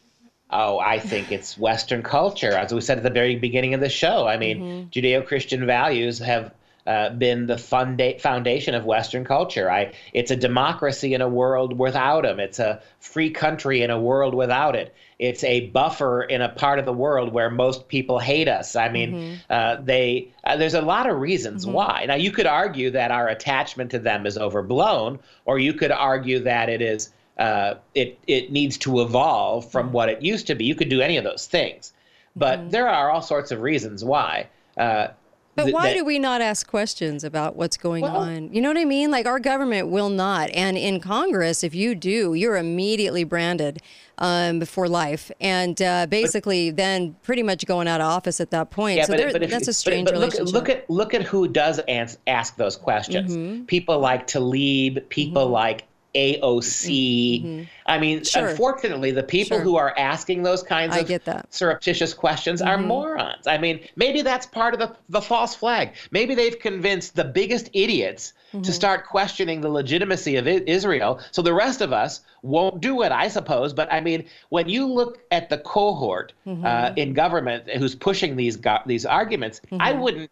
Oh, 0.51 0.79
I 0.79 0.99
think 0.99 1.31
it's 1.31 1.59
Western 1.59 2.03
culture. 2.03 2.53
As 2.53 2.73
we 2.73 2.81
said 2.81 2.97
at 2.97 3.05
the 3.05 3.11
very 3.11 3.37
beginning 3.37 3.75
of 3.75 3.81
the 3.81 3.91
show, 3.91 4.27
I 4.27 4.39
mean, 4.39 4.59
mm-hmm. 4.59 4.89
Judeo 4.89 5.27
Christian 5.27 5.67
values 5.67 6.19
have 6.21 6.55
uh, 6.87 7.11
been 7.11 7.47
the 7.47 7.59
funda- 7.59 8.19
foundation 8.19 8.75
of 8.75 8.87
Western 8.87 9.23
culture. 9.23 9.71
I, 9.71 9.93
it's 10.15 10.31
a 10.31 10.37
democracy 10.37 11.13
in 11.13 11.21
a 11.21 11.29
world 11.29 11.79
without 11.79 12.23
them. 12.23 12.41
It's 12.41 12.59
a 12.59 12.81
free 12.99 13.29
country 13.29 13.83
in 13.83 13.91
a 13.91 14.01
world 14.01 14.35
without 14.35 14.75
it. 14.75 14.95
It's 15.19 15.45
a 15.45 15.67
buffer 15.67 16.23
in 16.23 16.41
a 16.41 16.49
part 16.49 16.79
of 16.79 16.87
the 16.87 16.93
world 16.95 17.31
where 17.31 17.51
most 17.51 17.89
people 17.89 18.19
hate 18.19 18.49
us. 18.49 18.75
I 18.75 18.89
mean, 18.89 19.13
mm-hmm. 19.13 19.35
uh, 19.51 19.77
they 19.83 20.33
uh, 20.45 20.57
there's 20.57 20.73
a 20.73 20.81
lot 20.81 21.11
of 21.11 21.19
reasons 21.19 21.67
mm-hmm. 21.67 21.75
why. 21.75 22.05
Now, 22.09 22.15
you 22.15 22.31
could 22.31 22.47
argue 22.47 22.93
that 22.93 23.11
our 23.11 23.29
attachment 23.29 23.91
to 23.91 23.99
them 23.99 24.25
is 24.25 24.39
overblown, 24.39 25.19
or 25.45 25.59
you 25.59 25.75
could 25.75 25.93
argue 25.93 26.45
that 26.45 26.71
it 26.71 26.81
is 26.81 27.11
uh, 27.39 27.75
it 27.95 28.19
it 28.27 28.51
needs 28.51 28.77
to 28.79 29.01
evolve 29.01 29.71
from 29.71 29.87
mm-hmm. 29.87 29.95
what 29.95 30.09
it 30.09 30.23
used 30.23 30.47
to 30.49 30.55
be. 30.55 30.65
You 30.65 30.75
could 30.75 30.89
do 30.89 31.01
any 31.01 31.17
of 31.17 31.25
those 31.25 31.47
things, 31.47 31.93
but 32.37 32.59
mm-hmm. 32.59 32.71
there 32.71 32.89
are 32.89 33.11
all 33.11 33.23
sorts 33.23 33.51
of 33.51 33.61
reasons 33.61 34.05
why. 34.05 34.49
Uh, 34.77 35.09
but 35.55 35.65
th- 35.65 35.75
why 35.75 35.89
that, 35.89 35.99
do 35.99 36.05
we 36.05 36.21
not 36.21 36.41
ask 36.41 36.69
questions 36.69 37.25
about 37.25 37.57
what's 37.57 37.77
going 37.77 38.03
well, 38.03 38.17
on? 38.17 38.53
You 38.55 38.63
know 38.63 38.69
what 38.69 38.79
I 38.79 38.85
mean? 38.85 39.11
Like 39.11 39.27
our 39.27 39.41
government 39.41 39.89
will 39.89 40.09
not. 40.09 40.51
And 40.51 40.79
in 40.79 41.01
Congress, 41.01 41.65
if 41.65 41.75
you 41.75 41.97
do, 41.97 42.35
you're 42.35 42.57
immediately 42.57 43.25
branded 43.25 43.83
um, 44.19 44.61
for 44.61 44.89
life, 44.89 45.33
and 45.41 45.81
uh, 45.83 46.07
basically 46.07 46.71
but, 46.71 46.77
then 46.77 47.17
pretty 47.25 47.43
much 47.43 47.67
going 47.67 47.89
out 47.89 48.01
of 48.01 48.07
office 48.07 48.41
at 48.41 48.51
that 48.53 48.71
point. 48.71 48.99
Yeah, 48.99 49.05
so 49.05 49.17
but, 49.17 49.33
but 49.33 49.43
if, 49.43 49.51
that's 49.51 49.67
a 49.67 49.73
strange 49.73 50.07
but, 50.07 50.15
but 50.15 50.21
look, 50.21 50.33
relationship. 50.35 50.55
Look 50.55 50.69
at 50.69 50.91
look 50.91 51.15
at 51.15 51.23
who 51.23 51.49
does 51.49 51.81
ask, 51.89 52.19
ask 52.29 52.57
those 52.57 52.77
questions. 52.77 53.37
Mm-hmm. 53.37 53.65
People 53.65 53.99
like 53.99 54.29
Tlaib, 54.29 55.09
People 55.09 55.45
mm-hmm. 55.45 55.53
like 55.53 55.85
AOC. 56.19 57.43
Mm-hmm. 57.43 57.63
I 57.87 57.99
mean, 57.99 58.25
sure. 58.25 58.49
unfortunately, 58.49 59.13
the 59.13 59.23
people 59.23 59.59
sure. 59.59 59.65
who 59.65 59.77
are 59.77 59.95
asking 59.97 60.43
those 60.43 60.63
kinds 60.63 60.95
I 60.95 61.01
of 61.01 61.45
surreptitious 61.51 62.13
questions 62.13 62.61
mm-hmm. 62.61 62.71
are 62.71 62.79
morons. 62.79 63.47
I 63.47 63.59
mean, 63.59 63.81
maybe 63.97 64.23
that's 64.23 64.47
part 64.47 64.75
of 64.75 64.81
the, 64.81 64.97
the 65.09 65.23
false 65.23 65.55
flag. 65.55 65.95
Maybe 66.11 66.35
they've 66.35 66.59
convinced 66.59 67.15
the 67.15 67.25
biggest 67.25 67.71
idiots 67.73 68.33
mm-hmm. 68.53 68.63
to 68.63 68.73
start 68.73 69.07
questioning 69.07 69.61
the 69.61 69.69
legitimacy 69.69 70.37
of 70.37 70.49
Israel. 70.49 71.21
So 71.31 71.41
the 71.41 71.55
rest 71.55 71.81
of 71.81 71.93
us 71.93 72.21
won't 72.43 72.81
do 72.81 73.03
it, 73.03 73.13
I 73.13 73.29
suppose. 73.29 73.73
But 73.73 73.93
I 73.93 74.01
mean, 74.01 74.25
when 74.49 74.69
you 74.69 74.87
look 74.87 75.21
at 75.31 75.49
the 75.49 75.59
cohort 75.59 76.33
mm-hmm. 76.47 76.67
uh, 76.67 76.93
in 76.97 77.15
government 77.15 77.71
who's 77.71 77.95
pushing 77.95 78.37
these, 78.37 78.57
go- 78.57 78.83
these 78.87 79.07
arguments, 79.07 79.61
I 79.73 79.93
mm-hmm. 79.93 80.01
wouldn't 80.01 80.31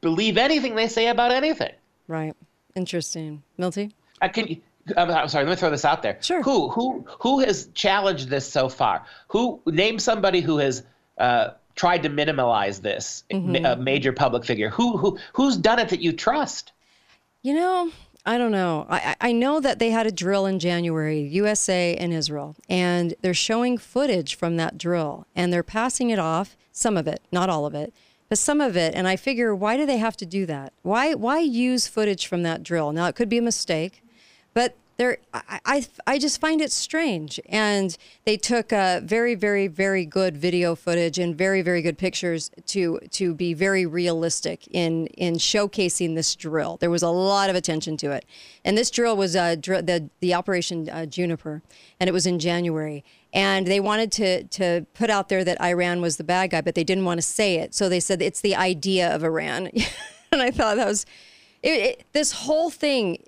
believe 0.00 0.36
anything 0.38 0.74
they 0.74 0.88
say 0.88 1.06
about 1.06 1.30
anything. 1.30 1.72
Right. 2.08 2.34
Interesting. 2.74 3.42
Milty? 3.56 3.94
Uh, 4.22 4.28
can 4.28 4.46
you, 4.48 4.56
I'm 4.96 5.28
sorry. 5.28 5.44
Let 5.44 5.50
me 5.50 5.56
throw 5.56 5.70
this 5.70 5.84
out 5.84 6.02
there. 6.02 6.18
Sure. 6.20 6.42
Who 6.42 6.68
who 6.70 7.04
who 7.20 7.40
has 7.40 7.68
challenged 7.74 8.28
this 8.28 8.50
so 8.50 8.68
far? 8.68 9.04
Who 9.28 9.60
name 9.66 9.98
somebody 9.98 10.40
who 10.40 10.58
has 10.58 10.82
uh, 11.18 11.50
tried 11.74 12.02
to 12.04 12.08
minimize 12.08 12.80
this? 12.80 13.24
Mm-hmm. 13.30 13.64
A 13.64 13.76
major 13.76 14.12
public 14.12 14.44
figure. 14.44 14.70
Who 14.70 14.96
who 14.96 15.18
who's 15.32 15.56
done 15.56 15.78
it 15.78 15.88
that 15.90 16.00
you 16.00 16.12
trust? 16.12 16.72
You 17.42 17.54
know, 17.54 17.90
I 18.26 18.38
don't 18.38 18.52
know. 18.52 18.86
I 18.88 19.16
I 19.20 19.32
know 19.32 19.60
that 19.60 19.78
they 19.78 19.90
had 19.90 20.06
a 20.06 20.12
drill 20.12 20.46
in 20.46 20.58
January, 20.58 21.20
USA 21.20 21.94
and 21.96 22.12
Israel, 22.12 22.56
and 22.68 23.14
they're 23.22 23.34
showing 23.34 23.78
footage 23.78 24.34
from 24.34 24.56
that 24.56 24.78
drill, 24.78 25.26
and 25.34 25.52
they're 25.52 25.62
passing 25.62 26.10
it 26.10 26.18
off. 26.18 26.56
Some 26.72 26.96
of 26.96 27.06
it, 27.06 27.20
not 27.32 27.50
all 27.50 27.66
of 27.66 27.74
it 27.74 27.92
but 28.30 28.38
some 28.38 28.62
of 28.62 28.76
it 28.76 28.94
and 28.94 29.06
i 29.06 29.16
figure 29.16 29.54
why 29.54 29.76
do 29.76 29.84
they 29.84 29.98
have 29.98 30.16
to 30.16 30.24
do 30.24 30.46
that 30.46 30.72
why 30.80 31.12
why 31.12 31.38
use 31.40 31.86
footage 31.86 32.26
from 32.26 32.42
that 32.42 32.62
drill 32.62 32.92
now 32.92 33.06
it 33.06 33.14
could 33.14 33.28
be 33.28 33.38
a 33.38 33.42
mistake 33.42 34.02
but 34.54 34.76
there, 35.00 35.16
I, 35.32 35.60
I, 35.64 35.86
I, 36.06 36.18
just 36.18 36.42
find 36.42 36.60
it 36.60 36.70
strange. 36.70 37.40
And 37.48 37.96
they 38.26 38.36
took 38.36 38.70
a 38.70 39.00
very, 39.02 39.34
very, 39.34 39.66
very 39.66 40.04
good 40.04 40.36
video 40.36 40.74
footage 40.74 41.18
and 41.18 41.34
very, 41.34 41.62
very 41.62 41.80
good 41.80 41.96
pictures 41.96 42.50
to 42.66 42.98
to 43.12 43.32
be 43.32 43.54
very 43.54 43.86
realistic 43.86 44.68
in 44.68 45.06
in 45.06 45.36
showcasing 45.36 46.16
this 46.16 46.36
drill. 46.36 46.76
There 46.76 46.90
was 46.90 47.02
a 47.02 47.08
lot 47.08 47.48
of 47.48 47.56
attention 47.56 47.96
to 47.96 48.10
it, 48.10 48.26
and 48.62 48.76
this 48.76 48.90
drill 48.90 49.16
was 49.16 49.34
uh, 49.34 49.54
dr- 49.58 49.86
the 49.86 50.10
the 50.20 50.34
Operation 50.34 50.90
uh, 50.90 51.06
Juniper, 51.06 51.62
and 51.98 52.06
it 52.06 52.12
was 52.12 52.26
in 52.26 52.38
January. 52.38 53.02
And 53.32 53.66
they 53.66 53.80
wanted 53.80 54.12
to 54.12 54.44
to 54.44 54.84
put 54.92 55.08
out 55.08 55.30
there 55.30 55.44
that 55.44 55.58
Iran 55.62 56.02
was 56.02 56.18
the 56.18 56.24
bad 56.24 56.50
guy, 56.50 56.60
but 56.60 56.74
they 56.74 56.84
didn't 56.84 57.06
want 57.06 57.16
to 57.16 57.26
say 57.26 57.54
it. 57.54 57.74
So 57.74 57.88
they 57.88 58.00
said 58.00 58.20
it's 58.20 58.42
the 58.42 58.54
idea 58.54 59.14
of 59.14 59.24
Iran, 59.24 59.70
and 60.30 60.42
I 60.42 60.50
thought 60.50 60.76
that 60.76 60.86
was. 60.86 61.06
It, 61.62 61.68
it, 61.68 62.04
this 62.14 62.32
whole 62.32 62.70
thing 62.70 63.22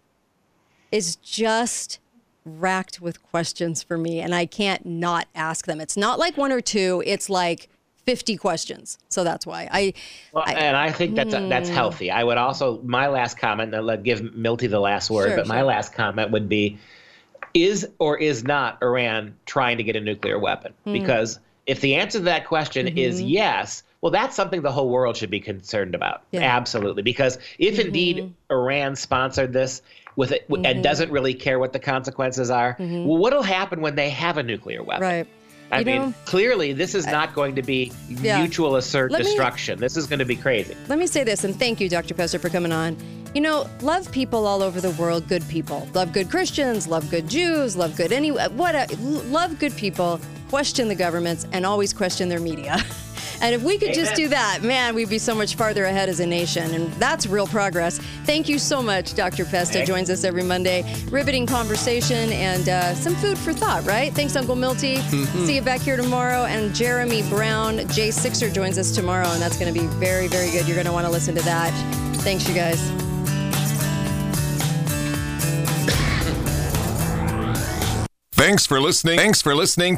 is 0.93 1.17
just 1.17 1.99
racked 2.45 3.01
with 3.01 3.23
questions 3.23 3.83
for 3.83 3.99
me, 3.99 4.21
and 4.21 4.35
I 4.35 4.47
can't 4.47 4.85
not 4.87 5.27
ask 5.35 5.67
them. 5.67 5.81
It's 5.81 5.97
not 5.97 6.19
like 6.19 6.37
one 6.37 6.53
or 6.53 6.61
two, 6.61 7.03
it's 7.07 7.29
like 7.29 7.69
50 8.07 8.37
questions. 8.37 8.99
So 9.09 9.25
that's 9.25 9.47
why 9.47 9.69
I. 9.71 9.95
Well, 10.33 10.45
I 10.47 10.55
and 10.55 10.77
I 10.77 10.91
think 10.91 11.15
that's 11.15 11.33
that's 11.33 11.69
hmm. 11.69 11.75
healthy. 11.75 12.11
I 12.11 12.25
would 12.25 12.39
also 12.39 12.81
my 12.83 13.09
last 13.09 13.39
comment. 13.39 13.75
I'll 13.75 13.97
give 13.97 14.35
Milty 14.35 14.67
the 14.67 14.81
last 14.81 15.11
word, 15.11 15.29
sure, 15.29 15.37
but 15.37 15.47
sure. 15.47 15.55
my 15.55 15.63
last 15.63 15.93
comment 15.93 16.31
would 16.31 16.49
be: 16.49 16.79
Is 17.55 17.89
or 17.99 18.19
is 18.19 18.45
not 18.45 18.79
Iran 18.83 19.37
trying 19.47 19.79
to 19.79 19.85
get 19.85 19.97
a 19.97 20.01
nuclear 20.01 20.39
weapon? 20.39 20.75
Mm. 20.87 20.93
Because 20.93 21.39
if 21.67 21.81
the 21.81 21.95
answer 21.95 22.19
to 22.19 22.25
that 22.25 22.47
question 22.47 22.87
mm-hmm. 22.87 22.99
is 22.99 23.23
yes, 23.23 23.85
well, 24.01 24.11
that's 24.11 24.35
something 24.35 24.63
the 24.63 24.73
whole 24.73 24.91
world 24.91 25.17
should 25.17 25.31
be 25.31 25.41
concerned 25.41 25.95
about. 25.95 26.25
Yeah. 26.33 26.41
Absolutely, 26.41 27.03
because 27.03 27.39
if 27.59 27.77
mm-hmm. 27.77 27.87
indeed 27.87 28.35
Iran 28.51 28.97
sponsored 28.97 29.53
this, 29.53 29.81
with 30.17 30.33
it 30.33 30.49
mm-hmm. 30.49 30.65
and 30.65 30.83
doesn't 30.83 31.11
really 31.11 31.35
care 31.35 31.59
what 31.59 31.73
the 31.73 31.79
consequences 31.79 32.51
are. 32.51 32.75
Mm-hmm. 32.75 33.07
Well, 33.07 33.19
what'll 33.19 33.43
happen 33.43 33.81
when 33.81 33.95
they 33.95 34.11
have 34.11 34.39
a 34.39 34.43
nuclear 34.43 34.83
weapon? 34.83 35.03
Right. 35.03 35.27
I 35.71 35.79
you 35.79 35.87
mean, 35.87 36.03
know, 36.03 36.15
clearly, 36.27 36.75
this 36.75 36.95
is 36.95 37.07
not 37.07 37.35
going 37.35 37.55
to 37.57 37.63
be 37.63 37.91
yeah. 38.07 38.39
mutual 38.39 38.77
assert 38.77 39.11
let 39.11 39.23
destruction. 39.23 39.79
Me, 39.79 39.85
this 39.85 39.97
is 39.97 40.07
going 40.07 40.19
to 40.19 40.27
be 40.27 40.37
crazy. 40.37 40.77
Let 40.89 40.99
me 40.99 41.07
say 41.07 41.25
this, 41.25 41.45
and 41.45 41.59
thank 41.59 41.81
you, 41.81 41.89
Dr. 41.89 42.13
Pesta, 42.13 42.39
for 42.39 42.51
coming 42.51 42.73
on. 42.73 42.95
You 43.35 43.41
know, 43.41 43.67
love 43.81 44.13
people 44.13 44.47
all 44.47 44.63
over 44.63 44.83
the 44.83 44.91
world, 44.91 45.27
good 45.29 45.47
people. 45.49 45.89
Love 45.95 46.13
good 46.13 46.29
Christians, 46.29 46.87
love 46.87 47.11
good 47.11 47.27
Jews, 47.27 47.75
love 47.75 47.97
good 47.97 48.13
any 48.13 48.29
what 48.29 48.99
love 48.99 49.59
good 49.59 49.75
people, 49.75 50.21
question 50.51 50.89
the 50.89 50.95
governments 50.95 51.47
and 51.53 51.65
always 51.65 51.95
question 51.95 52.29
their 52.29 52.41
media. 52.41 52.77
And 53.43 53.57
if 53.57 53.63
we 53.63 53.77
could 53.77 53.89
Amen. 53.89 54.05
just 54.05 54.15
do 54.15 54.29
that, 54.29 54.61
man, 54.63 54.95
we'd 54.95 55.11
be 55.11 55.19
so 55.19 55.35
much 55.35 55.57
farther 55.57 55.85
ahead 55.85 56.09
as 56.09 56.21
a 56.21 56.27
nation. 56.27 56.75
And 56.75 56.93
that's 56.93 57.27
real 57.27 57.49
progress. 57.49 57.99
Thank 58.25 58.49
you 58.49 58.57
so 58.57 58.81
much, 58.81 59.15
Dr. 59.15 59.45
Pesta. 59.45 59.75
Thanks. 59.75 59.89
Joins 59.89 60.11
us 60.11 60.23
every 60.23 60.45
Monday. 60.45 60.85
Riveting 61.11 61.47
conversation 61.47 62.33
and 62.33 62.69
uh, 62.69 62.95
some 62.95 63.17
food 63.17 63.37
for 63.37 63.53
thought, 63.53 63.85
right? 63.85 64.13
Thanks, 64.13 64.37
Uncle 64.37 64.55
Milty. 64.55 64.99
Mm-hmm. 64.99 65.45
See 65.45 65.57
you 65.57 65.63
back 65.63 65.81
here 65.81 65.97
tomorrow. 65.97 66.45
And 66.45 66.73
Jeremy 66.73 67.29
Brown, 67.29 67.89
Jay 67.89 68.13
Sixer 68.13 68.49
joins 68.49 68.79
us 68.79 68.95
tomorrow. 68.95 69.27
And 69.27 69.43
that's 69.43 69.59
going 69.59 69.75
to 69.75 69.79
be 69.79 69.87
very, 69.97 70.29
very 70.29 70.53
good. 70.53 70.69
You're 70.69 70.77
going 70.77 70.87
to 70.87 70.93
want 70.93 71.07
to 71.07 71.13
listen 71.13 71.35
to 71.35 71.43
that. 71.43 71.73
Thanks, 72.19 72.49
you 72.49 72.55
guys. 72.55 72.81
Thanks 78.43 78.67
for 78.67 78.81
listening. 78.81 79.19
Thanks 79.19 79.41
for 79.41 79.55
listening 79.55 79.91